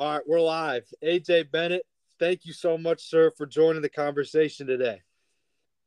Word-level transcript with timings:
All 0.00 0.10
right, 0.10 0.26
we're 0.26 0.40
live. 0.40 0.90
AJ 1.04 1.50
Bennett, 1.50 1.84
thank 2.18 2.46
you 2.46 2.54
so 2.54 2.78
much, 2.78 3.02
sir, 3.02 3.30
for 3.36 3.44
joining 3.44 3.82
the 3.82 3.90
conversation 3.90 4.66
today. 4.66 5.02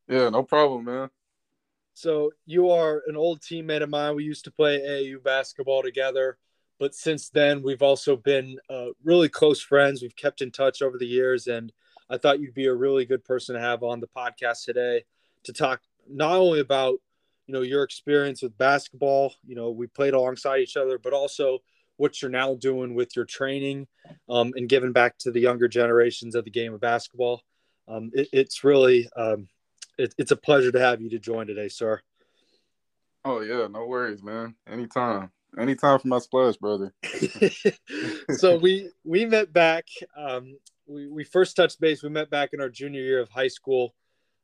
Yeah, 0.08 0.29
no 0.29 0.43
problem, 0.43 0.86
man. 0.86 1.09
So 1.95 2.29
you 2.45 2.69
are 2.69 3.01
an 3.07 3.17
old 3.17 3.41
teammate 3.41 3.81
of 3.81 3.89
mine. 3.89 4.15
We 4.15 4.23
used 4.23 4.43
to 4.43 4.51
play 4.51 4.79
AAU 4.81 5.23
basketball 5.23 5.81
together, 5.81 6.37
but 6.79 6.93
since 6.93 7.29
then 7.29 7.63
we've 7.63 7.81
also 7.81 8.15
been 8.15 8.59
uh, 8.70 8.89
really 9.04 9.29
close 9.29 9.64
friends. 9.64 10.04
We've 10.04 10.16
kept 10.16 10.43
in 10.43 10.52
touch 10.52 10.84
over 10.84 11.00
the 11.00 11.07
years, 11.07 11.48
and 11.48 11.73
I 12.07 12.20
thought 12.20 12.39
you'd 12.39 12.54
be 12.54 12.68
a 12.68 12.75
really 12.75 13.05
good 13.05 13.25
person 13.25 13.55
to 13.55 13.61
have 13.61 13.82
on 13.82 14.00
the 14.00 14.07
podcast 14.16 14.64
today 14.64 15.05
to 15.45 15.54
talk 15.54 15.82
not 16.07 16.36
only 16.36 16.59
about 16.59 17.00
you 17.48 17.55
know 17.55 17.61
your 17.61 17.82
experience 17.82 18.43
with 18.43 18.59
basketball. 18.59 19.34
You 19.43 19.55
know, 19.55 19.71
we 19.71 19.88
played 19.88 20.14
alongside 20.14 20.59
each 20.59 20.77
other, 20.77 21.00
but 21.00 21.14
also 21.14 21.64
what 21.98 22.21
you're 22.21 22.32
now 22.32 22.55
doing 22.55 22.96
with 22.96 23.16
your 23.16 23.25
training 23.25 23.88
um, 24.30 24.52
and 24.55 24.70
giving 24.70 24.92
back 24.92 25.18
to 25.20 25.32
the 25.32 25.39
younger 25.39 25.68
generations 25.68 26.36
of 26.36 26.46
the 26.46 26.52
game 26.52 26.74
of 26.74 26.82
basketball. 26.82 27.42
Um, 27.88 28.11
it, 28.14 28.29
it's 28.32 28.64
really 28.64 29.10
um, 29.16 29.47
it, 29.97 30.14
it's 30.18 30.32
a 30.32 30.38
pleasure 30.38 30.71
to 30.71 30.79
have 30.79 31.02
you 31.02 31.10
to 31.11 31.19
join 31.19 31.47
today, 31.47 31.68
sir. 31.68 32.02
Oh 33.25 33.41
yeah, 33.41 33.67
no 33.67 33.85
worries, 33.85 34.23
man. 34.23 34.55
Anytime, 34.67 35.31
anytime 35.57 35.99
for 35.99 36.07
my 36.07 36.19
splash, 36.19 36.57
brother. 36.57 36.93
so 38.31 38.57
we 38.57 38.89
we 39.03 39.25
met 39.25 39.53
back. 39.53 39.85
Um, 40.17 40.57
we 40.88 41.07
we 41.07 41.23
first 41.23 41.55
touched 41.55 41.80
base. 41.80 42.03
We 42.03 42.09
met 42.09 42.30
back 42.30 42.49
in 42.53 42.61
our 42.61 42.69
junior 42.69 43.02
year 43.02 43.21
of 43.21 43.30
high 43.30 43.47
school. 43.47 43.94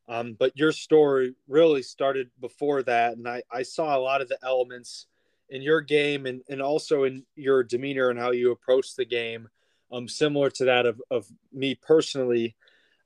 Um, 0.07 0.35
but 0.39 0.57
your 0.57 0.71
story 0.71 1.35
really 1.47 1.83
started 1.83 2.31
before 2.41 2.81
that, 2.83 3.13
and 3.13 3.27
I, 3.27 3.43
I 3.51 3.61
saw 3.61 3.95
a 3.95 4.01
lot 4.01 4.21
of 4.21 4.27
the 4.27 4.39
elements 4.41 5.05
in 5.49 5.61
your 5.61 5.81
game 5.81 6.25
and, 6.25 6.41
and 6.49 6.61
also 6.61 7.03
in 7.03 7.25
your 7.35 7.63
demeanor 7.63 8.09
and 8.09 8.19
how 8.19 8.31
you 8.31 8.51
approach 8.51 8.95
the 8.95 9.05
game, 9.05 9.49
um, 9.91 10.07
similar 10.07 10.49
to 10.51 10.65
that 10.65 10.85
of, 10.85 11.01
of 11.09 11.27
me 11.51 11.75
personally. 11.75 12.55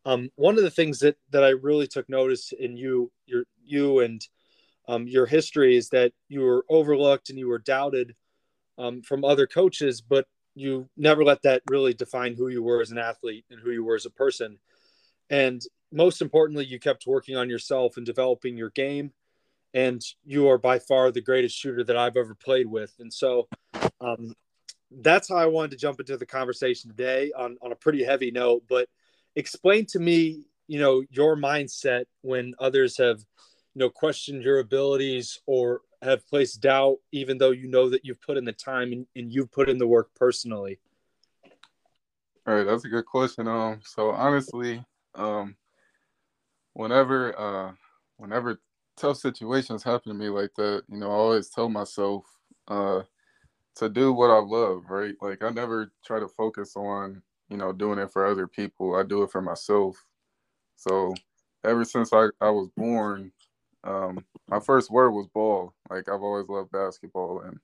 Um, 0.05 0.29
one 0.35 0.57
of 0.57 0.63
the 0.63 0.71
things 0.71 0.99
that 0.99 1.17
that 1.29 1.43
I 1.43 1.49
really 1.49 1.87
took 1.87 2.09
notice 2.09 2.51
in 2.51 2.75
you, 2.75 3.11
your 3.25 3.45
you 3.63 3.99
and 3.99 4.25
um, 4.87 5.07
your 5.07 5.25
history 5.25 5.77
is 5.77 5.89
that 5.89 6.11
you 6.27 6.41
were 6.41 6.65
overlooked 6.69 7.29
and 7.29 7.39
you 7.39 7.47
were 7.47 7.59
doubted 7.59 8.15
um, 8.77 9.01
from 9.01 9.23
other 9.23 9.47
coaches, 9.47 10.01
but 10.01 10.27
you 10.55 10.89
never 10.97 11.23
let 11.23 11.41
that 11.43 11.63
really 11.69 11.93
define 11.93 12.35
who 12.35 12.49
you 12.49 12.61
were 12.61 12.81
as 12.81 12.91
an 12.91 12.97
athlete 12.97 13.45
and 13.49 13.59
who 13.59 13.71
you 13.71 13.83
were 13.83 13.95
as 13.95 14.05
a 14.05 14.11
person. 14.11 14.59
And 15.29 15.61
most 15.91 16.21
importantly, 16.21 16.65
you 16.65 16.79
kept 16.79 17.07
working 17.07 17.37
on 17.37 17.49
yourself 17.49 17.97
and 17.97 18.05
developing 18.05 18.57
your 18.57 18.71
game. 18.71 19.13
And 19.73 20.01
you 20.23 20.49
are 20.49 20.57
by 20.57 20.79
far 20.79 21.11
the 21.11 21.21
greatest 21.21 21.57
shooter 21.57 21.83
that 21.83 21.97
I've 21.97 22.17
ever 22.17 22.35
played 22.35 22.67
with. 22.67 22.93
And 22.99 23.11
so 23.11 23.47
um, 23.99 24.35
that's 24.91 25.29
how 25.29 25.35
I 25.35 25.47
wanted 25.47 25.71
to 25.71 25.77
jump 25.77 25.99
into 25.99 26.17
the 26.17 26.25
conversation 26.25 26.89
today 26.89 27.31
on, 27.35 27.57
on 27.61 27.71
a 27.71 27.75
pretty 27.75 28.03
heavy 28.03 28.31
note. 28.31 28.63
But 28.69 28.87
explain 29.35 29.85
to 29.87 29.99
me, 29.99 30.45
you 30.67 30.79
know, 30.79 31.03
your 31.09 31.35
mindset 31.35 32.05
when 32.21 32.53
others 32.59 32.97
have, 32.97 33.19
you 33.73 33.79
know, 33.79 33.89
questioned 33.89 34.43
your 34.43 34.59
abilities 34.59 35.39
or 35.45 35.81
have 36.01 36.27
placed 36.27 36.61
doubt, 36.61 36.97
even 37.11 37.37
though 37.37 37.51
you 37.51 37.67
know 37.67 37.89
that 37.89 38.05
you've 38.05 38.21
put 38.21 38.37
in 38.37 38.45
the 38.45 38.53
time 38.53 38.91
and, 38.91 39.07
and 39.15 39.33
you've 39.33 39.51
put 39.51 39.69
in 39.69 39.77
the 39.77 39.87
work 39.87 40.09
personally. 40.15 40.79
All 42.45 42.53
right, 42.53 42.65
that's 42.65 42.85
a 42.85 42.89
good 42.89 43.05
question. 43.05 43.47
Um, 43.47 43.79
so 43.83 44.09
honestly, 44.11 44.83
um, 45.15 45.55
whenever, 46.73 47.39
uh, 47.39 47.71
whenever 48.17 48.59
tough 48.97 49.17
situations 49.17 49.83
happen 49.83 50.11
to 50.11 50.17
me 50.17 50.29
like 50.29 50.53
that, 50.55 50.83
you 50.89 50.97
know, 50.97 51.09
I 51.09 51.15
always 51.15 51.49
tell 51.49 51.69
myself, 51.69 52.25
uh, 52.67 53.01
to 53.75 53.89
do 53.89 54.13
what 54.13 54.29
I 54.29 54.39
love, 54.39 54.83
right? 54.89 55.15
Like 55.21 55.43
I 55.43 55.49
never 55.49 55.91
try 56.05 56.19
to 56.19 56.27
focus 56.27 56.75
on 56.75 57.23
you 57.53 57.57
know, 57.57 57.71
doing 57.71 57.99
it 57.99 58.11
for 58.11 58.25
other 58.25 58.47
people. 58.47 58.95
I 58.95 59.03
do 59.03 59.21
it 59.21 59.31
for 59.31 59.39
myself. 59.41 60.03
So 60.75 61.13
ever 61.63 61.85
since 61.85 62.11
I, 62.11 62.29
I 62.41 62.49
was 62.49 62.69
born, 62.75 63.31
um, 63.83 64.25
my 64.47 64.59
first 64.59 64.89
word 64.89 65.11
was 65.11 65.27
ball. 65.27 65.75
Like 65.87 66.09
I've 66.09 66.23
always 66.23 66.49
loved 66.49 66.71
basketball 66.71 67.41
and 67.41 67.59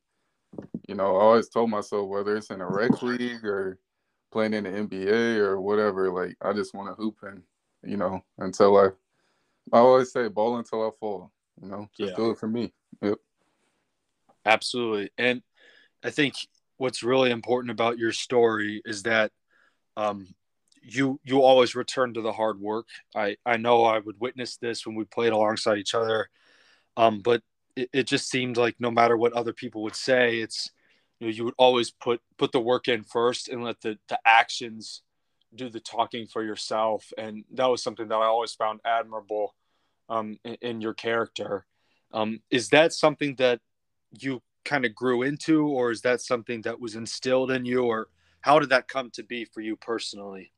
you 0.87 0.93
know, 0.93 1.15
I 1.17 1.21
always 1.21 1.49
told 1.49 1.71
myself 1.71 2.07
whether 2.07 2.35
it's 2.35 2.51
in 2.51 2.61
a 2.61 2.67
rec 2.67 3.01
league 3.01 3.43
or 3.43 3.79
playing 4.31 4.53
in 4.53 4.63
the 4.65 4.69
NBA 4.69 5.37
or 5.37 5.59
whatever, 5.59 6.11
like 6.11 6.35
I 6.41 6.53
just 6.53 6.75
want 6.75 6.89
to 6.89 7.01
hoop 7.01 7.17
and 7.23 7.41
you 7.83 7.97
know, 7.97 8.21
until 8.37 8.77
I 8.77 8.89
I 9.71 9.79
always 9.79 10.11
say 10.11 10.27
ball 10.27 10.57
until 10.57 10.87
I 10.87 10.91
fall, 10.99 11.31
you 11.61 11.69
know, 11.69 11.87
just 11.97 12.11
yeah. 12.11 12.15
do 12.15 12.31
it 12.31 12.37
for 12.37 12.47
me. 12.47 12.73
Yep. 13.01 13.17
Absolutely. 14.45 15.09
And 15.17 15.41
I 16.03 16.09
think 16.09 16.35
what's 16.77 17.03
really 17.03 17.31
important 17.31 17.71
about 17.71 17.97
your 17.97 18.11
story 18.11 18.81
is 18.85 19.03
that 19.03 19.31
um, 19.97 20.27
you 20.81 21.19
you 21.23 21.41
always 21.41 21.75
return 21.75 22.13
to 22.13 22.21
the 22.21 22.31
hard 22.31 22.59
work. 22.59 22.87
I 23.15 23.35
I 23.45 23.57
know 23.57 23.83
I 23.83 23.99
would 23.99 24.19
witness 24.19 24.57
this 24.57 24.85
when 24.85 24.95
we 24.95 25.03
played 25.05 25.33
alongside 25.33 25.77
each 25.77 25.93
other, 25.93 26.29
um, 26.97 27.19
but 27.19 27.41
it, 27.75 27.89
it 27.93 28.07
just 28.07 28.29
seemed 28.29 28.57
like 28.57 28.75
no 28.79 28.89
matter 28.89 29.17
what 29.17 29.33
other 29.33 29.53
people 29.53 29.83
would 29.83 29.95
say, 29.95 30.39
it's 30.39 30.71
you 31.19 31.27
know 31.27 31.33
you 31.33 31.43
would 31.45 31.53
always 31.57 31.91
put 31.91 32.21
put 32.37 32.51
the 32.51 32.61
work 32.61 32.87
in 32.87 33.03
first 33.03 33.49
and 33.49 33.63
let 33.63 33.81
the 33.81 33.97
the 34.07 34.19
actions 34.25 35.03
do 35.53 35.69
the 35.69 35.79
talking 35.79 36.27
for 36.27 36.43
yourself. 36.43 37.11
And 37.17 37.43
that 37.53 37.65
was 37.65 37.83
something 37.83 38.07
that 38.07 38.15
I 38.15 38.25
always 38.25 38.53
found 38.53 38.79
admirable 38.85 39.55
um, 40.09 40.37
in, 40.43 40.57
in 40.61 40.81
your 40.81 40.93
character. 40.93 41.65
Um, 42.11 42.41
is 42.49 42.69
that 42.69 42.93
something 42.93 43.35
that 43.35 43.59
you 44.19 44.41
kind 44.65 44.85
of 44.85 44.95
grew 44.95 45.23
into, 45.23 45.67
or 45.67 45.91
is 45.91 46.01
that 46.01 46.21
something 46.21 46.61
that 46.63 46.79
was 46.79 46.95
instilled 46.95 47.51
in 47.51 47.65
you, 47.65 47.83
or 47.83 48.07
how 48.41 48.59
did 48.59 48.69
that 48.69 48.87
come 48.87 49.11
to 49.11 49.23
be 49.23 49.45
for 49.45 49.61
you 49.61 49.75
personally? 49.75 50.51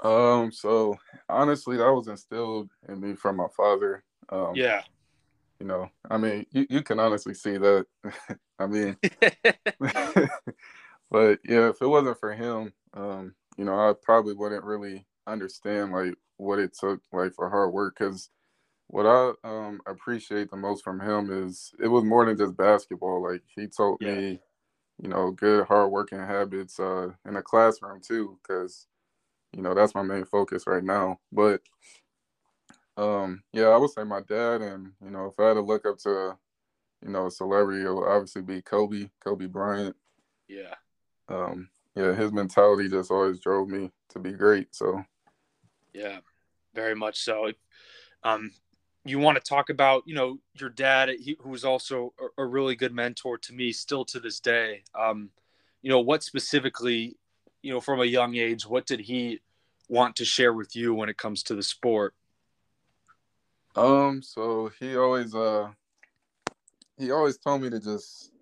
Um, 0.00 0.52
so 0.52 0.96
honestly, 1.28 1.76
that 1.76 1.92
was 1.92 2.08
instilled 2.08 2.70
in 2.88 3.00
me 3.00 3.14
from 3.14 3.36
my 3.36 3.48
father. 3.56 4.04
Um, 4.28 4.52
yeah. 4.54 4.82
You 5.60 5.66
know, 5.66 5.90
I 6.08 6.18
mean, 6.18 6.46
you, 6.52 6.66
you 6.70 6.82
can 6.82 7.00
honestly 7.00 7.34
see 7.34 7.58
that. 7.58 7.86
I 8.60 8.66
mean, 8.66 8.96
but 11.10 11.40
yeah, 11.44 11.68
if 11.68 11.82
it 11.82 11.86
wasn't 11.86 12.20
for 12.20 12.32
him, 12.32 12.72
um, 12.94 13.34
you 13.56 13.64
know, 13.64 13.74
I 13.74 13.92
probably 14.00 14.34
wouldn't 14.34 14.64
really 14.64 15.06
understand 15.26 15.92
like 15.92 16.14
what 16.36 16.60
it 16.60 16.76
took 16.78 17.00
like 17.12 17.34
for 17.34 17.50
hard 17.50 17.72
work 17.72 17.96
because 17.98 18.30
what 18.88 19.06
I 19.06 19.32
um 19.44 19.80
appreciate 19.86 20.50
the 20.50 20.56
most 20.56 20.82
from 20.82 21.00
him 21.00 21.30
is 21.30 21.72
it 21.82 21.88
was 21.88 22.04
more 22.04 22.26
than 22.26 22.36
just 22.36 22.56
basketball. 22.56 23.22
Like 23.22 23.42
he 23.54 23.66
taught 23.66 23.98
yeah. 24.00 24.14
me 24.14 24.40
you 25.02 25.08
know, 25.08 25.30
good 25.30 25.66
hard 25.66 25.90
working 25.90 26.18
habits 26.18 26.80
uh, 26.80 27.08
in 27.24 27.34
the 27.34 27.42
classroom 27.42 28.00
too, 28.00 28.38
because 28.42 28.86
you 29.52 29.62
know 29.62 29.74
that's 29.74 29.94
my 29.94 30.02
main 30.02 30.24
focus 30.24 30.66
right 30.66 30.82
now. 30.82 31.20
But 31.32 31.60
um, 32.96 33.42
yeah, 33.52 33.68
I 33.68 33.76
would 33.76 33.90
say 33.90 34.04
my 34.04 34.20
dad, 34.20 34.60
and 34.60 34.92
you 35.02 35.10
know, 35.10 35.26
if 35.26 35.38
I 35.38 35.48
had 35.48 35.54
to 35.54 35.60
look 35.60 35.86
up 35.86 35.98
to, 35.98 36.36
you 37.04 37.10
know, 37.10 37.26
a 37.26 37.30
celebrity, 37.30 37.84
it 37.84 37.94
would 37.94 38.08
obviously 38.08 38.42
be 38.42 38.60
Kobe, 38.60 39.10
Kobe 39.22 39.46
Bryant. 39.46 39.96
Yeah. 40.48 40.74
Um, 41.28 41.68
yeah, 41.94 42.14
his 42.14 42.32
mentality 42.32 42.88
just 42.88 43.10
always 43.10 43.38
drove 43.38 43.68
me 43.68 43.90
to 44.10 44.18
be 44.18 44.32
great. 44.32 44.74
So. 44.74 45.04
Yeah, 45.92 46.18
very 46.74 46.94
much 46.94 47.20
so. 47.20 47.52
Um, 48.24 48.52
you 49.08 49.18
want 49.18 49.36
to 49.36 49.42
talk 49.42 49.70
about 49.70 50.02
you 50.06 50.14
know 50.14 50.38
your 50.54 50.70
dad 50.70 51.08
he, 51.08 51.36
who 51.40 51.50
was 51.50 51.64
also 51.64 52.12
a, 52.20 52.42
a, 52.42 52.46
really 52.46 52.76
good 52.76 52.92
mentor 52.92 53.38
to 53.38 53.52
me 53.52 53.72
still 53.72 54.04
to 54.04 54.20
this 54.20 54.40
day. 54.40 54.82
Um, 54.98 55.30
you 55.82 55.90
know 55.90 56.00
what 56.00 56.22
specifically 56.22 57.16
you 57.62 57.72
know 57.72 57.80
from 57.80 58.00
a 58.00 58.04
young 58.04 58.36
age 58.36 58.66
what 58.66 58.86
did 58.86 59.00
he 59.00 59.40
want 59.88 60.16
to 60.16 60.24
share 60.24 60.52
with 60.52 60.76
you 60.76 60.94
when 60.94 61.08
it 61.08 61.16
comes 61.16 61.42
to 61.44 61.54
the 61.54 61.62
sport? 61.62 62.14
Um 63.74 64.22
so 64.22 64.70
he 64.78 64.96
always 64.96 65.34
uh 65.34 65.70
he 66.98 67.10
always 67.10 67.38
told 67.38 67.62
me 67.62 67.70
to 67.70 67.80
just 67.80 68.32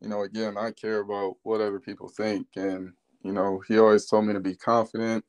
you 0.00 0.08
know 0.08 0.22
again 0.22 0.56
i 0.56 0.70
care 0.70 1.00
about 1.00 1.36
what 1.42 1.60
other 1.60 1.80
people 1.80 2.08
think. 2.08 2.46
And 2.56 2.92
you 3.22 3.32
know 3.32 3.62
he 3.68 3.78
always 3.78 4.06
told 4.06 4.26
me 4.26 4.32
to 4.32 4.40
be 4.40 4.56
confident. 4.56 5.24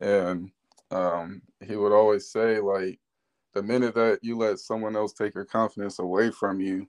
And 0.00 0.50
um 0.90 1.42
he 1.66 1.76
would 1.76 1.92
always 1.92 2.28
say 2.28 2.58
like 2.58 2.98
the 3.54 3.62
minute 3.62 3.94
that 3.94 4.18
you 4.22 4.36
let 4.36 4.58
someone 4.58 4.96
else 4.96 5.12
take 5.12 5.34
your 5.34 5.44
confidence 5.44 5.98
away 5.98 6.30
from 6.30 6.60
you, 6.60 6.86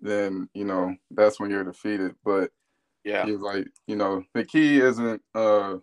then 0.00 0.48
you 0.54 0.64
know 0.64 0.94
that's 1.10 1.40
when 1.40 1.50
you're 1.50 1.64
defeated. 1.64 2.14
But 2.24 2.50
yeah, 3.04 3.24
he's 3.24 3.40
like, 3.40 3.66
you 3.86 3.96
know, 3.96 4.24
the 4.34 4.44
key 4.44 4.80
isn't, 4.80 5.22
uh, 5.34 5.76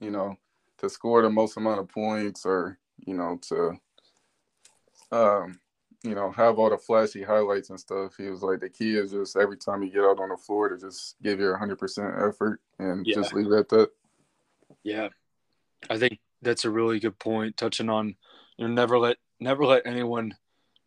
you 0.00 0.10
know, 0.10 0.36
to 0.78 0.90
score 0.90 1.22
the 1.22 1.30
most 1.30 1.56
amount 1.56 1.80
of 1.80 1.88
points 1.88 2.44
or 2.44 2.78
you 3.06 3.14
know 3.14 3.38
to, 3.48 3.72
um, 5.12 5.60
you 6.02 6.14
know, 6.14 6.30
have 6.32 6.58
all 6.58 6.70
the 6.70 6.78
flashy 6.78 7.22
highlights 7.22 7.70
and 7.70 7.80
stuff. 7.80 8.14
He 8.18 8.28
was 8.28 8.42
like, 8.42 8.60
the 8.60 8.68
key 8.68 8.96
is 8.96 9.12
just 9.12 9.36
every 9.36 9.56
time 9.56 9.82
you 9.82 9.90
get 9.90 10.04
out 10.04 10.20
on 10.20 10.28
the 10.28 10.36
floor 10.36 10.68
to 10.68 10.76
just 10.76 11.16
give 11.22 11.40
your 11.40 11.58
100% 11.58 12.28
effort 12.28 12.60
and 12.78 13.06
yeah. 13.06 13.14
just 13.14 13.32
leave 13.32 13.46
it 13.46 13.58
at 13.58 13.68
that. 13.70 13.90
Yeah, 14.82 15.08
I 15.88 15.96
think 15.96 16.18
that's 16.42 16.66
a 16.66 16.70
really 16.70 17.00
good 17.00 17.18
point. 17.18 17.56
Touching 17.56 17.88
on 17.88 18.16
you 18.56 18.66
know 18.66 18.74
never 18.74 18.98
let 18.98 19.16
never 19.40 19.64
let 19.64 19.86
anyone 19.86 20.34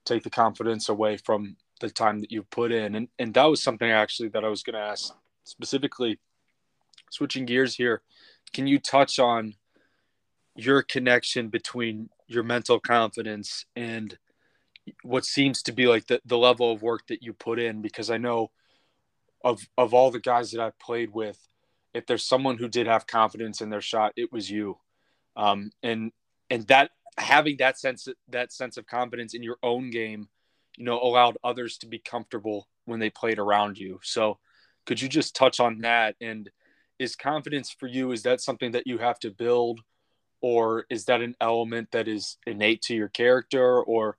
take 0.05 0.23
the 0.23 0.29
confidence 0.29 0.89
away 0.89 1.17
from 1.17 1.55
the 1.79 1.89
time 1.89 2.21
that 2.21 2.31
you 2.31 2.43
put 2.43 2.71
in 2.71 2.95
and 2.95 3.07
and 3.19 3.33
that 3.33 3.45
was 3.45 3.61
something 3.61 3.91
actually 3.91 4.29
that 4.29 4.43
I 4.43 4.49
was 4.49 4.63
going 4.63 4.75
to 4.75 4.79
ask 4.79 5.13
specifically 5.43 6.19
switching 7.09 7.45
gears 7.45 7.75
here, 7.75 8.01
can 8.53 8.67
you 8.67 8.79
touch 8.79 9.19
on 9.19 9.55
your 10.55 10.81
connection 10.81 11.49
between 11.49 12.09
your 12.27 12.43
mental 12.43 12.79
confidence 12.79 13.65
and 13.75 14.17
what 15.03 15.25
seems 15.25 15.61
to 15.63 15.71
be 15.71 15.87
like 15.87 16.07
the, 16.07 16.21
the 16.25 16.37
level 16.37 16.71
of 16.71 16.81
work 16.81 17.07
that 17.07 17.21
you 17.21 17.33
put 17.33 17.59
in? 17.59 17.81
Because 17.81 18.09
I 18.09 18.17
know 18.17 18.51
of 19.43 19.67
of 19.77 19.93
all 19.93 20.11
the 20.11 20.19
guys 20.19 20.51
that 20.51 20.61
I've 20.61 20.79
played 20.79 21.13
with, 21.13 21.39
if 21.93 22.05
there's 22.05 22.25
someone 22.25 22.57
who 22.57 22.67
did 22.67 22.87
have 22.87 23.07
confidence 23.07 23.61
in 23.61 23.69
their 23.69 23.81
shot, 23.81 24.13
it 24.15 24.31
was 24.31 24.49
you. 24.49 24.77
Um, 25.35 25.71
and 25.83 26.11
and 26.49 26.65
that 26.67 26.91
having 27.17 27.57
that 27.57 27.79
sense 27.79 28.07
that 28.29 28.51
sense 28.51 28.77
of 28.77 28.85
confidence 28.85 29.33
in 29.33 29.43
your 29.43 29.57
own 29.63 29.89
game, 29.89 30.29
you 30.77 30.85
know, 30.85 30.99
allowed 31.01 31.37
others 31.43 31.77
to 31.79 31.87
be 31.87 31.99
comfortable 31.99 32.67
when 32.85 32.99
they 32.99 33.09
played 33.09 33.39
around 33.39 33.77
you. 33.77 33.99
So 34.03 34.37
could 34.85 35.01
you 35.01 35.09
just 35.09 35.35
touch 35.35 35.59
on 35.59 35.79
that? 35.79 36.15
And 36.21 36.49
is 36.99 37.15
confidence 37.15 37.69
for 37.71 37.87
you, 37.87 38.11
is 38.11 38.23
that 38.23 38.41
something 38.41 38.71
that 38.71 38.87
you 38.87 38.97
have 38.97 39.19
to 39.19 39.31
build? 39.31 39.81
Or 40.41 40.85
is 40.89 41.05
that 41.05 41.21
an 41.21 41.35
element 41.41 41.91
that 41.91 42.07
is 42.07 42.37
innate 42.45 42.83
to 42.83 42.95
your 42.95 43.09
character? 43.09 43.81
Or 43.81 44.17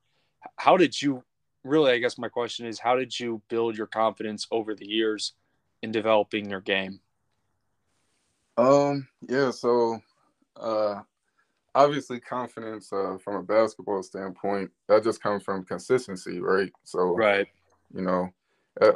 how 0.57 0.77
did 0.77 1.01
you 1.01 1.23
really, 1.65 1.93
I 1.93 1.99
guess 1.99 2.19
my 2.19 2.29
question 2.29 2.67
is, 2.67 2.81
how 2.81 2.97
did 2.97 3.19
you 3.19 3.41
build 3.49 3.77
your 3.77 3.87
confidence 3.87 4.47
over 4.51 4.75
the 4.75 4.87
years 4.87 5.35
in 5.83 5.93
developing 5.93 6.51
your 6.51 6.61
game? 6.61 7.01
Um, 8.57 9.07
yeah, 9.29 9.53
so 9.53 10.01
uh 10.57 11.03
obviously 11.75 12.21
confidence 12.21 12.93
uh 12.93 13.17
from 13.23 13.37
a 13.37 13.43
basketball 13.43 14.03
standpoint, 14.03 14.71
that 14.89 15.05
just 15.05 15.23
comes 15.23 15.43
from 15.43 15.65
consistency, 15.65 16.41
right? 16.41 16.73
So 16.85 17.15
right, 17.15 17.47
you 17.95 18.03
know, 18.03 18.29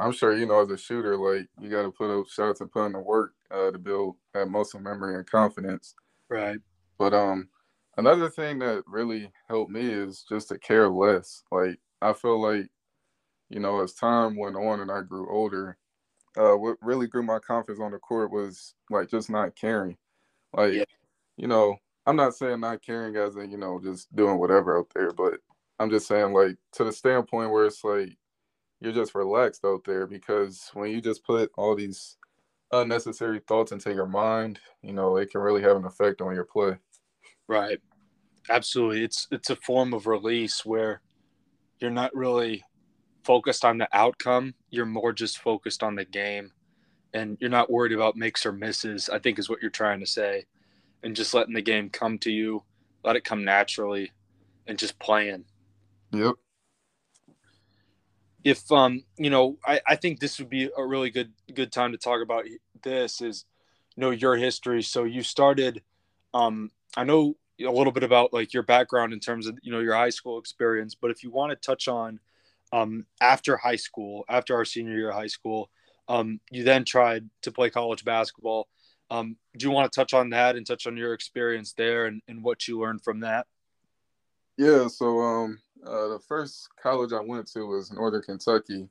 I'm 0.00 0.12
sure 0.12 0.36
you 0.36 0.46
know 0.46 0.60
as 0.60 0.70
a 0.70 0.76
shooter, 0.76 1.16
like 1.16 1.48
you 1.60 1.68
got 1.68 1.82
to 1.82 1.90
put 1.90 2.10
up 2.16 2.28
shots 2.28 2.60
and 2.60 2.70
put 2.70 2.86
in 2.86 2.92
the 2.92 3.00
work 3.00 3.32
uh, 3.50 3.70
to 3.70 3.78
build 3.78 4.16
that 4.34 4.48
muscle 4.48 4.80
memory 4.80 5.16
and 5.16 5.28
confidence. 5.28 5.94
Right. 6.28 6.58
But 6.98 7.14
um, 7.14 7.48
another 7.96 8.30
thing 8.30 8.58
that 8.60 8.84
really 8.86 9.30
helped 9.48 9.70
me 9.70 9.82
is 9.82 10.24
just 10.28 10.48
to 10.48 10.58
care 10.58 10.88
less. 10.88 11.42
Like 11.50 11.78
I 12.00 12.12
feel 12.12 12.40
like, 12.40 12.68
you 13.50 13.60
know, 13.60 13.82
as 13.82 13.94
time 13.94 14.36
went 14.36 14.56
on 14.56 14.80
and 14.80 14.90
I 14.90 15.00
grew 15.02 15.28
older, 15.30 15.76
uh, 16.36 16.56
what 16.56 16.76
really 16.80 17.06
grew 17.06 17.22
my 17.22 17.38
confidence 17.38 17.80
on 17.80 17.92
the 17.92 17.98
court 17.98 18.30
was 18.30 18.74
like 18.88 19.10
just 19.10 19.30
not 19.30 19.56
caring. 19.56 19.96
Like, 20.52 20.74
yeah. 20.74 20.84
you 21.36 21.48
know, 21.48 21.76
I'm 22.06 22.16
not 22.16 22.34
saying 22.34 22.60
not 22.60 22.82
caring 22.82 23.16
as 23.16 23.36
in, 23.36 23.50
you 23.50 23.58
know, 23.58 23.80
just 23.82 24.14
doing 24.14 24.38
whatever 24.38 24.78
out 24.78 24.88
there, 24.94 25.12
but 25.12 25.34
I'm 25.78 25.90
just 25.90 26.08
saying 26.08 26.32
like 26.32 26.56
to 26.72 26.84
the 26.84 26.92
standpoint 26.92 27.50
where 27.50 27.66
it's 27.66 27.84
like 27.84 28.16
you're 28.80 28.92
just 28.92 29.14
relaxed 29.14 29.64
out 29.64 29.84
there 29.84 30.06
because 30.06 30.70
when 30.74 30.90
you 30.90 31.00
just 31.00 31.24
put 31.24 31.50
all 31.56 31.76
these 31.76 32.16
unnecessary 32.72 33.40
thoughts 33.46 33.72
into 33.72 33.92
your 33.94 34.06
mind, 34.06 34.58
you 34.82 34.92
know, 34.92 35.16
it 35.16 35.30
can 35.30 35.40
really 35.40 35.62
have 35.62 35.76
an 35.76 35.84
effect 35.84 36.20
on 36.20 36.34
your 36.34 36.44
play. 36.44 36.76
Right. 37.46 37.78
Absolutely. 38.50 39.04
It's 39.04 39.28
it's 39.30 39.50
a 39.50 39.56
form 39.56 39.94
of 39.94 40.06
release 40.06 40.64
where 40.64 41.00
you're 41.78 41.90
not 41.90 42.14
really 42.14 42.64
focused 43.24 43.64
on 43.64 43.78
the 43.78 43.88
outcome. 43.92 44.54
You're 44.70 44.86
more 44.86 45.12
just 45.12 45.38
focused 45.38 45.82
on 45.82 45.94
the 45.94 46.04
game. 46.04 46.52
And 47.14 47.36
you're 47.40 47.50
not 47.50 47.70
worried 47.70 47.92
about 47.92 48.16
makes 48.16 48.46
or 48.46 48.52
misses, 48.52 49.08
I 49.08 49.18
think 49.18 49.38
is 49.38 49.48
what 49.48 49.60
you're 49.60 49.70
trying 49.70 50.00
to 50.00 50.06
say. 50.06 50.46
And 51.02 51.16
just 51.16 51.34
letting 51.34 51.54
the 51.54 51.62
game 51.62 51.90
come 51.90 52.18
to 52.18 52.30
you, 52.30 52.62
let 53.04 53.16
it 53.16 53.24
come 53.24 53.44
naturally, 53.44 54.12
and 54.66 54.78
just 54.78 54.98
playing. 54.98 55.44
Yep. 56.12 56.34
If 58.44 58.70
um, 58.70 59.04
you 59.16 59.30
know, 59.30 59.58
I, 59.64 59.80
I 59.86 59.96
think 59.96 60.20
this 60.20 60.38
would 60.38 60.48
be 60.50 60.70
a 60.76 60.86
really 60.86 61.10
good 61.10 61.32
good 61.54 61.72
time 61.72 61.92
to 61.92 61.98
talk 61.98 62.22
about 62.22 62.44
this 62.82 63.20
is 63.20 63.44
you 63.96 64.00
know 64.00 64.10
your 64.10 64.36
history. 64.36 64.82
So 64.82 65.04
you 65.04 65.22
started 65.22 65.82
um 66.34 66.70
I 66.96 67.04
know 67.04 67.36
a 67.60 67.70
little 67.70 67.92
bit 67.92 68.02
about 68.02 68.32
like 68.32 68.52
your 68.52 68.62
background 68.62 69.12
in 69.12 69.20
terms 69.20 69.46
of 69.46 69.58
you 69.62 69.72
know 69.72 69.80
your 69.80 69.94
high 69.94 70.10
school 70.10 70.38
experience, 70.38 70.94
but 70.94 71.10
if 71.10 71.22
you 71.22 71.30
want 71.30 71.50
to 71.50 71.56
touch 71.56 71.88
on 71.88 72.20
um, 72.72 73.06
after 73.20 73.56
high 73.56 73.76
school, 73.76 74.24
after 74.28 74.54
our 74.56 74.64
senior 74.64 74.94
year 74.94 75.10
of 75.10 75.14
high 75.14 75.26
school, 75.26 75.70
um, 76.08 76.40
you 76.50 76.64
then 76.64 76.84
tried 76.84 77.28
to 77.42 77.52
play 77.52 77.70
college 77.70 78.04
basketball. 78.04 78.68
Um, 79.12 79.36
do 79.58 79.66
you 79.66 79.70
want 79.70 79.92
to 79.92 79.94
touch 79.94 80.14
on 80.14 80.30
that 80.30 80.56
and 80.56 80.66
touch 80.66 80.86
on 80.86 80.96
your 80.96 81.12
experience 81.12 81.74
there 81.74 82.06
and, 82.06 82.22
and 82.28 82.42
what 82.42 82.66
you 82.66 82.80
learned 82.80 83.04
from 83.04 83.20
that? 83.20 83.46
Yeah, 84.56 84.88
so 84.88 85.20
um, 85.20 85.58
uh, 85.86 86.08
the 86.08 86.18
first 86.26 86.70
college 86.82 87.12
I 87.12 87.20
went 87.20 87.46
to 87.48 87.66
was 87.66 87.92
Northern 87.92 88.22
Kentucky. 88.22 88.88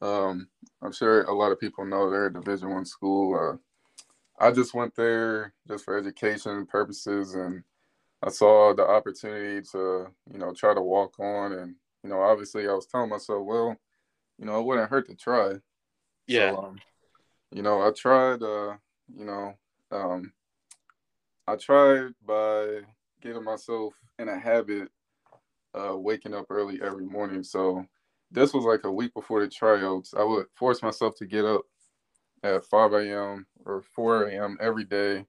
Um, 0.00 0.48
I'm 0.80 0.92
sure 0.92 1.24
a 1.24 1.34
lot 1.34 1.52
of 1.52 1.60
people 1.60 1.84
know 1.84 2.08
they're 2.08 2.26
a 2.26 2.32
Division 2.32 2.70
One 2.70 2.86
school. 2.86 3.34
Uh, 3.38 4.42
I 4.42 4.52
just 4.52 4.72
went 4.72 4.96
there 4.96 5.52
just 5.68 5.84
for 5.84 5.98
education 5.98 6.64
purposes, 6.64 7.34
and 7.34 7.62
I 8.22 8.30
saw 8.30 8.72
the 8.72 8.86
opportunity 8.86 9.60
to, 9.72 10.06
you 10.32 10.38
know, 10.38 10.54
try 10.54 10.72
to 10.72 10.80
walk 10.80 11.20
on. 11.20 11.52
And, 11.52 11.74
you 12.02 12.08
know, 12.08 12.22
obviously 12.22 12.66
I 12.68 12.72
was 12.72 12.86
telling 12.86 13.10
myself, 13.10 13.44
well, 13.44 13.76
you 14.38 14.46
know, 14.46 14.60
it 14.60 14.64
wouldn't 14.64 14.88
hurt 14.88 15.08
to 15.08 15.14
try. 15.14 15.56
Yeah. 16.26 16.52
So, 16.52 16.56
um, 16.58 16.78
you 17.52 17.60
know, 17.60 17.82
I 17.82 17.90
tried, 17.90 18.42
uh, 18.42 18.76
you 19.14 19.24
know, 19.24 19.54
um, 19.90 20.32
I 21.46 21.56
tried 21.56 22.12
by 22.26 22.80
getting 23.20 23.44
myself 23.44 23.94
in 24.18 24.28
a 24.28 24.38
habit 24.38 24.88
uh, 25.74 25.96
waking 25.96 26.34
up 26.34 26.46
early 26.50 26.80
every 26.82 27.06
morning. 27.06 27.42
So 27.42 27.84
this 28.30 28.52
was 28.52 28.64
like 28.64 28.84
a 28.84 28.92
week 28.92 29.14
before 29.14 29.40
the 29.40 29.48
tryouts. 29.48 30.14
I 30.16 30.24
would 30.24 30.46
force 30.54 30.82
myself 30.82 31.14
to 31.16 31.26
get 31.26 31.44
up 31.44 31.62
at 32.42 32.64
5 32.64 32.92
a.m. 32.94 33.46
or 33.64 33.82
4 33.94 34.28
a.m. 34.28 34.58
every 34.60 34.84
day 34.84 35.26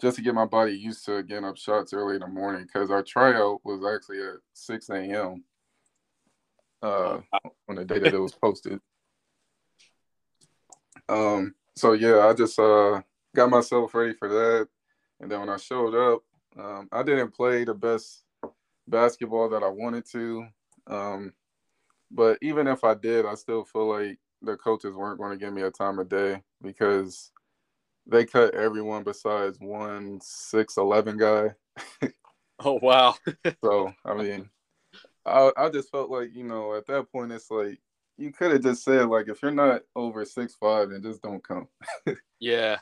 just 0.00 0.16
to 0.16 0.22
get 0.22 0.34
my 0.34 0.44
body 0.44 0.72
used 0.72 1.04
to 1.06 1.22
getting 1.22 1.44
up 1.44 1.56
shots 1.56 1.92
early 1.92 2.14
in 2.14 2.20
the 2.20 2.28
morning 2.28 2.62
because 2.62 2.90
our 2.90 3.02
tryout 3.02 3.60
was 3.64 3.82
actually 3.84 4.20
at 4.20 4.36
6 4.54 4.90
a.m. 4.90 5.44
Uh, 6.80 7.18
on 7.68 7.74
the 7.74 7.84
day 7.84 7.98
that 7.98 8.14
it 8.14 8.18
was 8.18 8.34
posted. 8.34 8.80
Um, 11.08 11.54
so 11.78 11.92
yeah, 11.92 12.26
I 12.26 12.34
just 12.34 12.58
uh, 12.58 13.00
got 13.34 13.50
myself 13.50 13.94
ready 13.94 14.14
for 14.14 14.28
that, 14.28 14.68
and 15.20 15.30
then 15.30 15.40
when 15.40 15.48
I 15.48 15.56
showed 15.56 15.94
up, 15.94 16.22
um, 16.58 16.88
I 16.90 17.02
didn't 17.02 17.34
play 17.34 17.64
the 17.64 17.74
best 17.74 18.24
basketball 18.88 19.48
that 19.50 19.62
I 19.62 19.68
wanted 19.68 20.04
to. 20.12 20.46
Um, 20.86 21.32
but 22.10 22.38
even 22.42 22.66
if 22.66 22.84
I 22.84 22.94
did, 22.94 23.26
I 23.26 23.34
still 23.34 23.64
feel 23.64 23.88
like 23.88 24.18
the 24.42 24.56
coaches 24.56 24.94
weren't 24.94 25.18
going 25.18 25.38
to 25.38 25.44
give 25.44 25.52
me 25.52 25.62
a 25.62 25.70
time 25.70 25.98
of 25.98 26.08
day 26.08 26.42
because 26.62 27.30
they 28.06 28.24
cut 28.24 28.54
everyone 28.54 29.04
besides 29.04 29.58
one 29.60 30.18
six 30.22 30.76
eleven 30.78 31.16
guy. 31.16 31.54
oh 32.60 32.78
wow! 32.82 33.14
so 33.62 33.92
I 34.04 34.14
mean, 34.14 34.48
I 35.26 35.52
I 35.56 35.68
just 35.68 35.90
felt 35.90 36.10
like 36.10 36.34
you 36.34 36.44
know 36.44 36.74
at 36.74 36.86
that 36.86 37.12
point 37.12 37.32
it's 37.32 37.50
like 37.50 37.78
you 38.18 38.32
could 38.32 38.52
have 38.52 38.62
just 38.62 38.84
said 38.84 39.08
like 39.08 39.28
if 39.28 39.42
you're 39.42 39.50
not 39.50 39.82
over 39.96 40.24
six 40.24 40.54
five 40.54 40.90
then 40.90 41.02
just 41.02 41.22
don't 41.22 41.42
come. 41.42 41.68
yeah, 42.40 42.78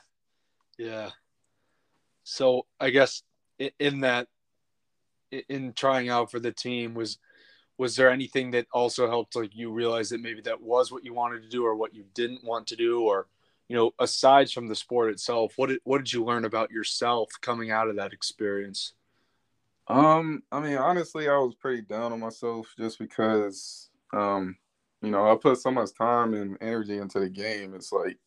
yeah. 0.77 1.11
So 2.23 2.65
I 2.79 2.89
guess 2.89 3.23
in 3.79 4.01
that 4.01 4.27
in 5.49 5.73
trying 5.73 6.09
out 6.09 6.31
for 6.31 6.39
the 6.39 6.51
team 6.51 6.93
was 6.93 7.17
was 7.77 7.95
there 7.95 8.09
anything 8.09 8.51
that 8.51 8.65
also 8.71 9.07
helped 9.07 9.35
like 9.35 9.55
you 9.55 9.71
realize 9.71 10.09
that 10.09 10.21
maybe 10.21 10.41
that 10.41 10.61
was 10.61 10.91
what 10.91 11.05
you 11.05 11.13
wanted 11.13 11.43
to 11.43 11.49
do 11.49 11.65
or 11.65 11.75
what 11.75 11.93
you 11.93 12.03
didn't 12.13 12.43
want 12.43 12.67
to 12.67 12.75
do 12.75 13.01
or 13.01 13.27
you 13.67 13.75
know, 13.75 13.93
aside 13.99 14.49
from 14.49 14.67
the 14.67 14.75
sport 14.75 15.11
itself, 15.11 15.53
what 15.57 15.67
did 15.69 15.79
what 15.83 15.97
did 15.99 16.13
you 16.13 16.23
learn 16.23 16.45
about 16.45 16.71
yourself 16.71 17.29
coming 17.41 17.71
out 17.71 17.89
of 17.89 17.97
that 17.97 18.13
experience? 18.13 18.93
Um, 19.87 20.43
I 20.51 20.59
mean, 20.59 20.77
honestly, 20.77 21.29
I 21.29 21.37
was 21.37 21.55
pretty 21.55 21.81
down 21.81 22.11
on 22.11 22.19
myself 22.19 22.73
just 22.77 22.99
because, 22.99 23.89
um, 24.13 24.57
you 25.01 25.11
know, 25.11 25.31
I 25.31 25.35
put 25.35 25.59
so 25.59 25.71
much 25.71 25.93
time 25.97 26.33
and 26.33 26.57
energy 26.61 26.97
into 26.97 27.19
the 27.19 27.29
game. 27.29 27.73
It's 27.75 27.91
like, 27.91 28.17